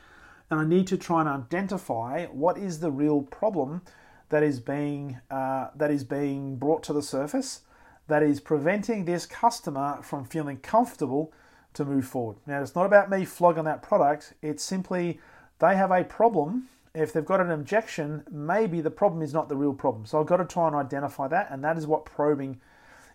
and 0.49 0.59
I 0.59 0.65
need 0.65 0.87
to 0.87 0.97
try 0.97 1.19
and 1.21 1.29
identify 1.29 2.27
what 2.27 2.57
is 2.57 2.79
the 2.79 2.91
real 2.91 3.23
problem 3.23 3.81
that 4.29 4.41
is 4.41 4.59
being 4.61 5.19
uh, 5.29 5.67
that 5.75 5.91
is 5.91 6.05
being 6.05 6.55
brought 6.55 6.83
to 6.83 6.93
the 6.93 7.01
surface 7.01 7.61
that 8.07 8.23
is 8.23 8.39
preventing 8.39 9.05
this 9.05 9.25
customer 9.25 9.99
from 10.01 10.23
feeling 10.23 10.57
comfortable 10.57 11.33
to 11.73 11.85
move 11.85 12.05
forward. 12.05 12.37
Now 12.45 12.61
it's 12.61 12.75
not 12.75 12.85
about 12.85 13.09
me 13.09 13.25
flogging 13.25 13.65
that 13.65 13.83
product, 13.83 14.33
it's 14.41 14.63
simply 14.63 15.19
they 15.59 15.75
have 15.75 15.91
a 15.91 16.03
problem. 16.03 16.69
If 16.93 17.13
they've 17.13 17.23
got 17.23 17.39
an 17.39 17.51
objection, 17.51 18.23
maybe 18.29 18.81
the 18.81 18.91
problem 18.91 19.21
is 19.21 19.33
not 19.33 19.47
the 19.47 19.55
real 19.55 19.73
problem. 19.73 20.05
So 20.05 20.19
I've 20.19 20.25
got 20.25 20.37
to 20.37 20.45
try 20.45 20.67
and 20.67 20.75
identify 20.75 21.27
that, 21.29 21.49
and 21.49 21.63
that 21.63 21.77
is 21.77 21.87
what 21.87 22.03
probing 22.03 22.59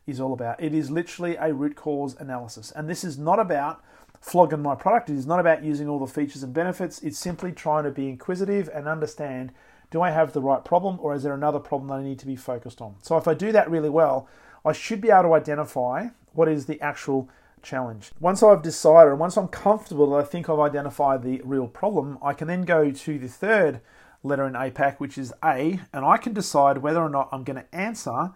is 0.06 0.20
all 0.20 0.32
about. 0.32 0.62
It 0.62 0.74
is 0.74 0.90
literally 0.90 1.36
a 1.36 1.52
root 1.52 1.76
cause 1.76 2.16
analysis. 2.18 2.72
And 2.74 2.88
this 2.88 3.04
is 3.04 3.18
not 3.18 3.38
about 3.38 3.82
flogging 4.20 4.62
my 4.62 4.74
product, 4.74 5.10
it 5.10 5.16
is 5.16 5.26
not 5.26 5.40
about 5.40 5.62
using 5.62 5.88
all 5.88 5.98
the 5.98 6.06
features 6.06 6.42
and 6.42 6.52
benefits. 6.52 7.02
It's 7.02 7.18
simply 7.18 7.52
trying 7.52 7.84
to 7.84 7.90
be 7.90 8.08
inquisitive 8.08 8.68
and 8.72 8.88
understand 8.88 9.52
do 9.90 10.02
I 10.02 10.10
have 10.10 10.32
the 10.32 10.40
right 10.40 10.64
problem 10.64 10.98
or 11.00 11.14
is 11.14 11.22
there 11.22 11.34
another 11.34 11.60
problem 11.60 11.88
that 11.88 12.00
I 12.00 12.02
need 12.02 12.18
to 12.20 12.26
be 12.26 12.36
focused 12.36 12.80
on? 12.80 12.96
So 13.02 13.16
if 13.16 13.28
I 13.28 13.34
do 13.34 13.52
that 13.52 13.70
really 13.70 13.88
well, 13.88 14.28
I 14.64 14.72
should 14.72 15.00
be 15.00 15.10
able 15.10 15.24
to 15.24 15.34
identify 15.34 16.08
what 16.32 16.48
is 16.48 16.66
the 16.66 16.80
actual 16.80 17.28
challenge. 17.62 18.10
Once 18.18 18.42
I've 18.42 18.62
decided, 18.62 19.10
and 19.10 19.20
once 19.20 19.36
I'm 19.36 19.48
comfortable 19.48 20.10
that 20.10 20.24
I 20.24 20.24
think 20.24 20.48
I've 20.48 20.58
identified 20.58 21.22
the 21.22 21.40
real 21.44 21.68
problem, 21.68 22.18
I 22.22 22.32
can 22.32 22.48
then 22.48 22.62
go 22.62 22.90
to 22.90 23.18
the 23.18 23.28
third 23.28 23.80
letter 24.22 24.46
in 24.46 24.54
APAC, 24.54 24.96
which 24.96 25.16
is 25.18 25.32
A, 25.44 25.80
and 25.92 26.04
I 26.04 26.16
can 26.16 26.32
decide 26.32 26.78
whether 26.78 27.00
or 27.00 27.08
not 27.08 27.28
I'm 27.30 27.44
going 27.44 27.62
to 27.62 27.74
answer 27.74 28.32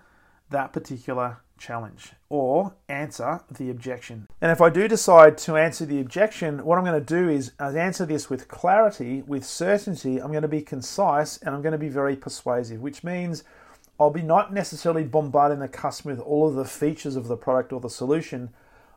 that 0.50 0.72
particular 0.72 1.38
challenge 1.60 2.12
or 2.28 2.74
answer 2.88 3.40
the 3.50 3.70
objection. 3.70 4.26
And 4.40 4.50
if 4.50 4.60
I 4.60 4.70
do 4.70 4.88
decide 4.88 5.38
to 5.38 5.56
answer 5.56 5.86
the 5.86 6.00
objection, 6.00 6.64
what 6.64 6.78
I'm 6.78 6.84
going 6.84 6.98
to 6.98 7.14
do 7.14 7.28
is 7.28 7.52
uh, 7.60 7.68
answer 7.76 8.04
this 8.06 8.28
with 8.28 8.48
clarity, 8.48 9.22
with 9.22 9.44
certainty. 9.44 10.20
I'm 10.20 10.32
going 10.32 10.42
to 10.42 10.48
be 10.48 10.62
concise 10.62 11.36
and 11.38 11.54
I'm 11.54 11.62
going 11.62 11.72
to 11.72 11.78
be 11.78 11.88
very 11.88 12.16
persuasive, 12.16 12.80
which 12.80 13.04
means 13.04 13.44
I'll 14.00 14.10
be 14.10 14.22
not 14.22 14.52
necessarily 14.52 15.04
bombarding 15.04 15.58
the 15.58 15.68
customer 15.68 16.14
with 16.14 16.24
all 16.24 16.48
of 16.48 16.54
the 16.54 16.64
features 16.64 17.14
of 17.14 17.28
the 17.28 17.36
product 17.36 17.72
or 17.72 17.80
the 17.80 17.90
solution. 17.90 18.48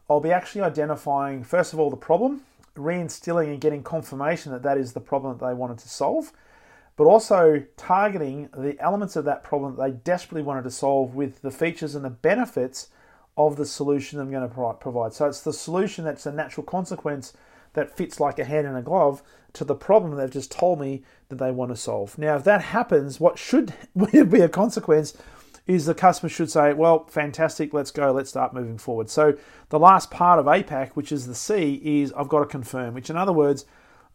I'll 0.09 0.21
be 0.21 0.31
actually 0.31 0.61
identifying, 0.61 1.43
first 1.43 1.73
of 1.73 1.79
all, 1.79 1.89
the 1.89 1.97
problem, 1.97 2.41
reinstilling 2.75 3.47
and 3.47 3.61
getting 3.61 3.83
confirmation 3.83 4.51
that 4.53 4.63
that 4.63 4.77
is 4.77 4.93
the 4.93 5.01
problem 5.01 5.37
that 5.37 5.45
they 5.45 5.53
wanted 5.53 5.77
to 5.79 5.89
solve 5.89 6.31
but 6.95 7.05
also 7.05 7.63
targeting 7.75 8.49
the 8.55 8.79
elements 8.79 9.15
of 9.15 9.25
that 9.25 9.43
problem 9.43 9.75
that 9.75 9.83
they 9.83 9.91
desperately 9.91 10.43
wanted 10.43 10.63
to 10.63 10.71
solve 10.71 11.15
with 11.15 11.41
the 11.41 11.51
features 11.51 11.95
and 11.95 12.05
the 12.05 12.09
benefits 12.09 12.89
of 13.35 13.55
the 13.55 13.65
solution 13.65 14.19
I'm 14.19 14.31
going 14.31 14.47
to 14.47 14.73
provide. 14.79 15.13
So 15.13 15.25
it's 15.25 15.41
the 15.41 15.53
solution 15.53 16.05
that's 16.05 16.25
a 16.25 16.31
natural 16.31 16.65
consequence 16.65 17.33
that 17.73 17.95
fits 17.95 18.19
like 18.19 18.37
a 18.37 18.45
hand 18.45 18.67
in 18.67 18.75
a 18.75 18.81
glove 18.81 19.23
to 19.53 19.63
the 19.63 19.75
problem 19.75 20.15
they've 20.15 20.29
just 20.29 20.51
told 20.51 20.79
me 20.79 21.03
that 21.29 21.37
they 21.37 21.51
want 21.51 21.71
to 21.71 21.75
solve. 21.75 22.17
Now, 22.17 22.35
if 22.35 22.43
that 22.43 22.61
happens, 22.61 23.19
what 23.19 23.39
should 23.39 23.73
be 24.29 24.41
a 24.41 24.49
consequence 24.49 25.17
is 25.65 25.85
the 25.85 25.95
customer 25.95 26.29
should 26.29 26.51
say, 26.51 26.73
Well, 26.73 27.05
fantastic, 27.05 27.73
let's 27.73 27.91
go, 27.91 28.11
let's 28.11 28.29
start 28.29 28.53
moving 28.53 28.77
forward. 28.77 29.09
So 29.09 29.37
the 29.69 29.79
last 29.79 30.11
part 30.11 30.39
of 30.39 30.45
APAC, 30.45 30.89
which 30.89 31.11
is 31.11 31.25
the 31.25 31.35
C, 31.35 31.81
is 31.83 32.11
I've 32.13 32.29
got 32.29 32.39
to 32.39 32.45
confirm, 32.45 32.93
which 32.93 33.09
in 33.09 33.15
other 33.15 33.33
words, 33.33 33.65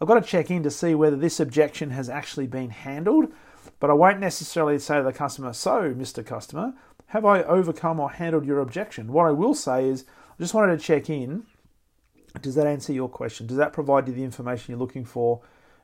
I've 0.01 0.09
got 0.09 0.23
to 0.23 0.29
check 0.29 0.51
in 0.51 0.63
to 0.63 0.71
see 0.71 0.95
whether 0.95 1.17
this 1.17 1.41
objection 1.41 1.91
has 1.91 2.09
actually 2.09 2.47
been 2.47 2.71
handled, 2.71 3.33
but 3.81 3.91
I 3.91 3.95
won't 3.95 4.21
necessarily 4.21 4.79
say 4.79 4.97
to 4.97 5.03
the 5.03 5.13
customer, 5.13 5.53
So, 5.53 5.93
Mr. 5.93 6.25
Customer, 6.25 6.75
have 7.07 7.25
I 7.25 7.43
overcome 7.43 7.99
or 7.99 8.11
handled 8.11 8.45
your 8.45 8.61
objection? 8.61 9.13
What 9.13 9.27
I 9.27 9.33
will 9.33 9.55
say 9.55 9.89
is, 9.89 10.05
I 10.39 10.43
just 10.43 10.55
wanted 10.55 10.79
to 10.79 10.85
check 10.85 11.11
in. 11.11 11.45
Does 12.41 12.55
that 12.55 12.67
answer 12.67 12.93
your 12.93 13.09
question? 13.09 13.47
Does 13.47 13.57
that 13.57 13.73
provide 13.73 14.07
you 14.07 14.15
the 14.15 14.23
information 14.23 14.73
you're 14.73 14.79
looking 14.79 15.05
for 15.05 15.41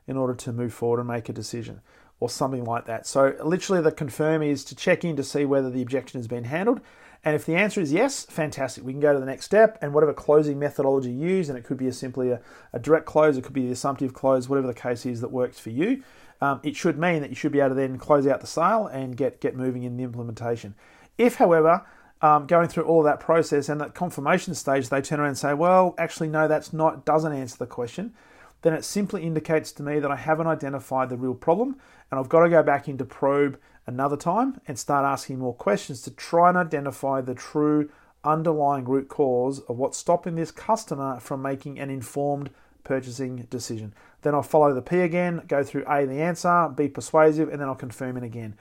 in 0.07 0.15
order 0.15 0.35
to 0.35 0.53
move 0.53 0.73
forward 0.73 0.99
and 0.99 1.07
make 1.07 1.27
a 1.27 1.33
decision? 1.33 1.81
Or 2.21 2.29
something 2.29 2.63
like 2.63 2.85
that. 2.85 3.05
So, 3.05 3.35
literally, 3.43 3.81
the 3.81 3.91
confirm 3.91 4.41
is 4.41 4.63
to 4.65 4.75
check 4.75 5.03
in 5.03 5.17
to 5.17 5.23
see 5.23 5.43
whether 5.43 5.69
the 5.69 5.81
objection 5.81 6.17
has 6.19 6.27
been 6.27 6.45
handled. 6.45 6.79
And 7.25 7.35
if 7.35 7.45
the 7.45 7.55
answer 7.55 7.81
is 7.81 7.91
yes, 7.91 8.23
fantastic. 8.25 8.83
We 8.83 8.93
can 8.93 8.99
go 8.99 9.11
to 9.11 9.19
the 9.19 9.25
next 9.25 9.45
step 9.45 9.79
and 9.81 9.93
whatever 9.93 10.13
closing 10.13 10.59
methodology 10.59 11.11
you 11.11 11.27
use, 11.27 11.49
and 11.49 11.57
it 11.57 11.63
could 11.63 11.77
be 11.77 11.87
a 11.87 11.93
simply 11.93 12.29
a, 12.29 12.39
a 12.71 12.77
direct 12.77 13.07
close, 13.07 13.35
it 13.35 13.43
could 13.43 13.53
be 13.53 13.65
the 13.65 13.71
assumptive 13.71 14.13
close, 14.13 14.47
whatever 14.47 14.67
the 14.67 14.75
case 14.75 15.07
is 15.07 15.21
that 15.21 15.31
works 15.31 15.59
for 15.59 15.71
you. 15.71 16.03
Um, 16.39 16.59
it 16.63 16.75
should 16.75 16.99
mean 16.99 17.21
that 17.21 17.31
you 17.31 17.35
should 17.35 17.51
be 17.51 17.59
able 17.59 17.69
to 17.69 17.75
then 17.75 17.97
close 17.97 18.27
out 18.27 18.41
the 18.41 18.47
sale 18.47 18.85
and 18.87 19.17
get, 19.17 19.41
get 19.41 19.55
moving 19.55 19.83
in 19.83 19.97
the 19.97 20.03
implementation. 20.03 20.75
If, 21.17 21.35
however, 21.35 21.83
um, 22.21 22.45
going 22.45 22.67
through 22.67 22.83
all 22.83 23.01
that 23.03 23.19
process 23.19 23.69
and 23.69 23.81
that 23.81 23.95
confirmation 23.95 24.53
stage, 24.53 24.89
they 24.89 25.01
turn 25.01 25.19
around 25.19 25.29
and 25.29 25.37
say, 25.37 25.53
well, 25.55 25.95
actually, 25.97 26.27
no, 26.27 26.47
that's 26.47 26.73
not, 26.73 27.05
doesn't 27.05 27.33
answer 27.33 27.57
the 27.57 27.65
question, 27.65 28.13
then 28.61 28.73
it 28.73 28.83
simply 28.83 29.23
indicates 29.23 29.71
to 29.73 29.83
me 29.83 29.99
that 29.99 30.11
I 30.11 30.15
haven't 30.15 30.47
identified 30.47 31.09
the 31.09 31.17
real 31.17 31.35
problem 31.35 31.77
and 32.11 32.19
I've 32.19 32.29
got 32.29 32.43
to 32.43 32.49
go 32.49 32.61
back 32.61 32.87
into 32.87 33.05
probe 33.05 33.59
another 33.87 34.17
time 34.17 34.59
and 34.67 34.77
start 34.77 35.05
asking 35.05 35.39
more 35.39 35.53
questions 35.53 36.01
to 36.01 36.11
try 36.11 36.49
and 36.49 36.57
identify 36.57 37.21
the 37.21 37.35
true 37.35 37.89
underlying 38.23 38.85
root 38.85 39.07
cause 39.07 39.59
of 39.61 39.77
what's 39.77 39.97
stopping 39.97 40.35
this 40.35 40.51
customer 40.51 41.19
from 41.19 41.41
making 41.41 41.79
an 41.79 41.89
informed 41.89 42.49
purchasing 42.83 43.47
decision. 43.49 43.93
Then 44.21 44.33
I'll 44.33 44.43
follow 44.43 44.73
the 44.73 44.81
P 44.81 44.99
again, 44.99 45.43
go 45.47 45.63
through 45.63 45.85
A, 45.87 46.05
the 46.05 46.21
answer, 46.21 46.69
be 46.75 46.87
persuasive, 46.87 47.49
and 47.49 47.61
then 47.61 47.67
I'll 47.67 47.75
confirm 47.75 48.17
it 48.17 48.23
again. 48.23 48.55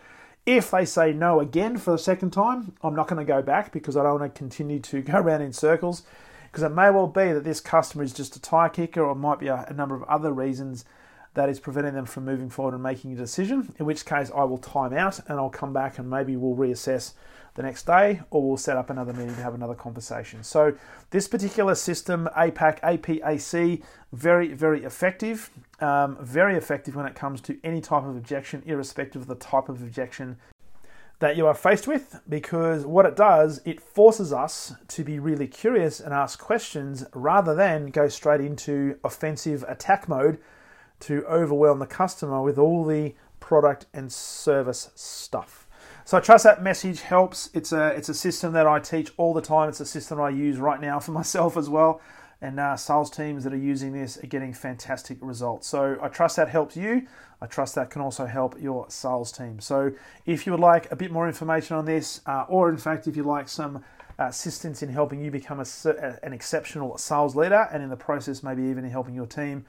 If 0.44 0.70
they 0.70 0.84
say 0.84 1.12
no 1.12 1.40
again 1.40 1.78
for 1.78 1.92
the 1.92 1.98
second 1.98 2.32
time, 2.32 2.74
I'm 2.82 2.94
not 2.94 3.08
going 3.08 3.24
to 3.24 3.32
go 3.32 3.40
back 3.40 3.72
because 3.72 3.96
I 3.96 4.02
don't 4.02 4.20
want 4.20 4.34
to 4.34 4.38
continue 4.38 4.78
to 4.80 5.00
go 5.00 5.18
around 5.18 5.40
in 5.40 5.54
circles 5.54 6.02
because 6.50 6.62
it 6.62 6.68
may 6.74 6.90
well 6.90 7.06
be 7.06 7.32
that 7.32 7.44
this 7.44 7.60
customer 7.60 8.04
is 8.04 8.12
just 8.12 8.36
a 8.36 8.40
tire 8.40 8.68
kicker 8.68 9.02
or 9.02 9.14
might 9.14 9.40
be 9.40 9.48
a, 9.48 9.64
a 9.68 9.72
number 9.72 9.94
of 9.94 10.02
other 10.04 10.32
reasons 10.32 10.84
that 11.34 11.48
is 11.48 11.60
preventing 11.60 11.94
them 11.94 12.06
from 12.06 12.24
moving 12.24 12.48
forward 12.48 12.74
and 12.74 12.82
making 12.82 13.12
a 13.12 13.16
decision, 13.16 13.74
in 13.78 13.86
which 13.86 14.04
case 14.06 14.30
I 14.34 14.44
will 14.44 14.58
time 14.58 14.92
out 14.92 15.20
and 15.28 15.38
I'll 15.38 15.50
come 15.50 15.72
back 15.72 15.98
and 15.98 16.08
maybe 16.08 16.36
we'll 16.36 16.56
reassess 16.56 17.12
the 17.54 17.62
next 17.62 17.86
day 17.86 18.20
or 18.30 18.42
we'll 18.42 18.56
set 18.56 18.76
up 18.76 18.90
another 18.90 19.12
meeting 19.12 19.34
to 19.34 19.42
have 19.42 19.54
another 19.54 19.74
conversation. 19.74 20.42
So, 20.42 20.74
this 21.10 21.28
particular 21.28 21.74
system, 21.74 22.28
APAC, 22.36 22.80
APAC, 22.80 23.82
very, 24.12 24.54
very 24.54 24.84
effective. 24.84 25.50
Um, 25.80 26.16
very 26.20 26.56
effective 26.56 26.96
when 26.96 27.06
it 27.06 27.14
comes 27.14 27.40
to 27.42 27.58
any 27.62 27.80
type 27.80 28.04
of 28.04 28.16
objection, 28.16 28.62
irrespective 28.64 29.22
of 29.22 29.28
the 29.28 29.34
type 29.34 29.68
of 29.68 29.82
objection 29.82 30.36
that 31.20 31.36
you 31.36 31.46
are 31.46 31.54
faced 31.54 31.86
with 31.86 32.20
because 32.28 32.84
what 32.84 33.06
it 33.06 33.16
does, 33.16 33.60
it 33.64 33.80
forces 33.80 34.32
us 34.32 34.74
to 34.88 35.04
be 35.04 35.18
really 35.18 35.46
curious 35.46 36.00
and 36.00 36.12
ask 36.12 36.38
questions 36.38 37.04
rather 37.14 37.54
than 37.54 37.86
go 37.86 38.08
straight 38.08 38.40
into 38.40 38.98
offensive 39.04 39.64
attack 39.68 40.08
mode 40.08 40.38
to 41.00 41.24
overwhelm 41.26 41.78
the 41.78 41.86
customer 41.86 42.42
with 42.42 42.58
all 42.58 42.84
the 42.84 43.14
product 43.40 43.86
and 43.92 44.10
service 44.12 44.90
stuff. 44.94 45.66
So 46.06 46.18
I 46.18 46.20
trust 46.20 46.44
that 46.44 46.62
message 46.62 47.00
helps. 47.00 47.50
It's 47.54 47.72
a 47.72 47.88
it's 47.88 48.08
a 48.08 48.14
system 48.14 48.52
that 48.52 48.66
I 48.66 48.78
teach 48.78 49.12
all 49.16 49.32
the 49.32 49.40
time. 49.40 49.68
It's 49.68 49.80
a 49.80 49.86
system 49.86 50.20
I 50.20 50.30
use 50.30 50.58
right 50.58 50.80
now 50.80 51.00
for 51.00 51.12
myself 51.20 51.56
as 51.56 51.68
well. 51.68 52.00
And 52.40 52.60
uh, 52.60 52.76
sales 52.76 53.10
teams 53.10 53.44
that 53.44 53.54
are 53.54 53.64
using 53.72 53.92
this 53.92 54.22
are 54.22 54.26
getting 54.26 54.52
fantastic 54.52 55.16
results. 55.22 55.66
So 55.66 55.96
I 56.02 56.08
trust 56.08 56.36
that 56.36 56.48
helps 56.48 56.76
you. 56.76 57.06
I 57.40 57.46
trust 57.46 57.74
that 57.76 57.90
can 57.90 58.02
also 58.02 58.26
help 58.26 58.60
your 58.60 58.84
sales 58.90 59.32
team. 59.32 59.60
So 59.60 59.92
if 60.26 60.44
you 60.44 60.52
would 60.52 60.60
like 60.60 60.90
a 60.92 60.96
bit 60.96 61.10
more 61.10 61.26
information 61.26 61.76
on 61.76 61.86
this, 61.86 62.20
uh, 62.26 62.44
or 62.48 62.68
in 62.68 62.76
fact, 62.76 63.06
if 63.06 63.16
you'd 63.16 63.24
like 63.24 63.48
some 63.48 63.82
assistance 64.18 64.82
in 64.82 64.90
helping 64.90 65.24
you 65.24 65.30
become 65.30 65.60
a, 65.60 66.18
an 66.22 66.34
exceptional 66.34 66.98
sales 66.98 67.34
leader, 67.34 67.68
and 67.72 67.82
in 67.82 67.88
the 67.88 67.96
process, 67.96 68.42
maybe 68.42 68.62
even 68.64 68.84
helping 68.84 69.14
your 69.14 69.26
team 69.26 69.64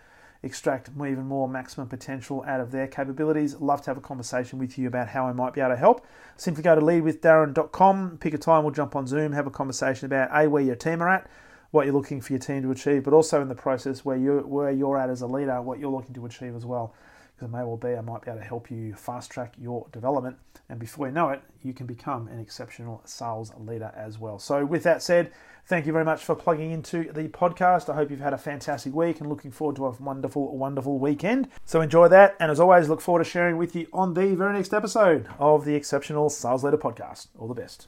extract 0.45 0.89
even 0.89 1.25
more 1.25 1.49
maximum 1.49 1.87
potential 1.87 2.43
out 2.47 2.61
of 2.61 2.71
their 2.71 2.87
capabilities. 2.87 3.55
Love 3.55 3.81
to 3.81 3.89
have 3.89 3.97
a 3.97 4.01
conversation 4.01 4.59
with 4.59 4.77
you 4.77 4.87
about 4.87 5.07
how 5.07 5.27
I 5.27 5.33
might 5.33 5.53
be 5.53 5.59
able 5.59 5.71
to 5.71 5.75
help. 5.75 6.05
Simply 6.37 6.63
go 6.63 6.75
to 6.75 6.81
leadwithdarren.com, 6.81 8.19
pick 8.19 8.33
a 8.33 8.37
time, 8.37 8.63
we'll 8.63 8.71
jump 8.71 8.95
on 8.95 9.07
Zoom, 9.07 9.33
have 9.33 9.47
a 9.47 9.51
conversation 9.51 10.05
about 10.05 10.29
A, 10.31 10.47
where 10.47 10.61
your 10.61 10.75
team 10.75 11.01
are 11.01 11.09
at, 11.09 11.27
what 11.71 11.85
you're 11.85 11.95
looking 11.95 12.21
for 12.21 12.31
your 12.31 12.39
team 12.39 12.61
to 12.61 12.71
achieve, 12.71 13.03
but 13.03 13.13
also 13.13 13.41
in 13.41 13.47
the 13.47 13.55
process 13.55 14.05
where 14.05 14.17
you're, 14.17 14.45
where 14.45 14.71
you're 14.71 14.97
at 14.97 15.09
as 15.09 15.21
a 15.21 15.27
leader, 15.27 15.61
what 15.61 15.79
you're 15.79 15.91
looking 15.91 16.13
to 16.13 16.25
achieve 16.25 16.55
as 16.55 16.65
well. 16.65 16.93
Because 17.35 17.49
it 17.49 17.57
may 17.57 17.63
well 17.63 17.77
be 17.77 17.89
I 17.89 18.01
might 18.01 18.21
be 18.21 18.31
able 18.31 18.39
to 18.39 18.45
help 18.45 18.71
you 18.71 18.93
fast 18.93 19.31
track 19.31 19.53
your 19.59 19.87
development, 19.91 20.37
and 20.69 20.79
before 20.79 21.07
you 21.07 21.13
know 21.13 21.29
it, 21.29 21.41
you 21.63 21.73
can 21.73 21.85
become 21.85 22.27
an 22.27 22.39
exceptional 22.39 23.01
sales 23.05 23.51
leader 23.57 23.91
as 23.95 24.17
well. 24.17 24.39
So, 24.39 24.65
with 24.65 24.83
that 24.83 25.03
said, 25.03 25.31
Thank 25.67 25.87
you 25.87 25.93
very 25.93 26.05
much 26.05 26.23
for 26.23 26.35
plugging 26.35 26.69
into 26.69 27.11
the 27.11 27.27
podcast. 27.27 27.89
I 27.89 27.95
hope 27.95 28.11
you've 28.11 28.19
had 28.19 28.33
a 28.33 28.37
fantastic 28.37 28.93
week 28.93 29.19
and 29.19 29.27
looking 29.27 29.49
forward 29.49 29.77
to 29.77 29.87
a 29.87 29.91
wonderful, 29.93 30.55
wonderful 30.55 30.99
weekend. 30.99 31.47
So 31.65 31.81
enjoy 31.81 32.07
that. 32.09 32.35
And 32.39 32.51
as 32.51 32.59
always, 32.59 32.87
look 32.87 33.01
forward 33.01 33.23
to 33.23 33.29
sharing 33.29 33.57
with 33.57 33.75
you 33.75 33.87
on 33.91 34.13
the 34.13 34.35
very 34.35 34.53
next 34.53 34.75
episode 34.75 35.27
of 35.39 35.65
the 35.65 35.73
Exceptional 35.73 36.29
Sales 36.29 36.63
Leader 36.63 36.77
Podcast. 36.77 37.29
All 37.39 37.47
the 37.47 37.55
best. 37.55 37.87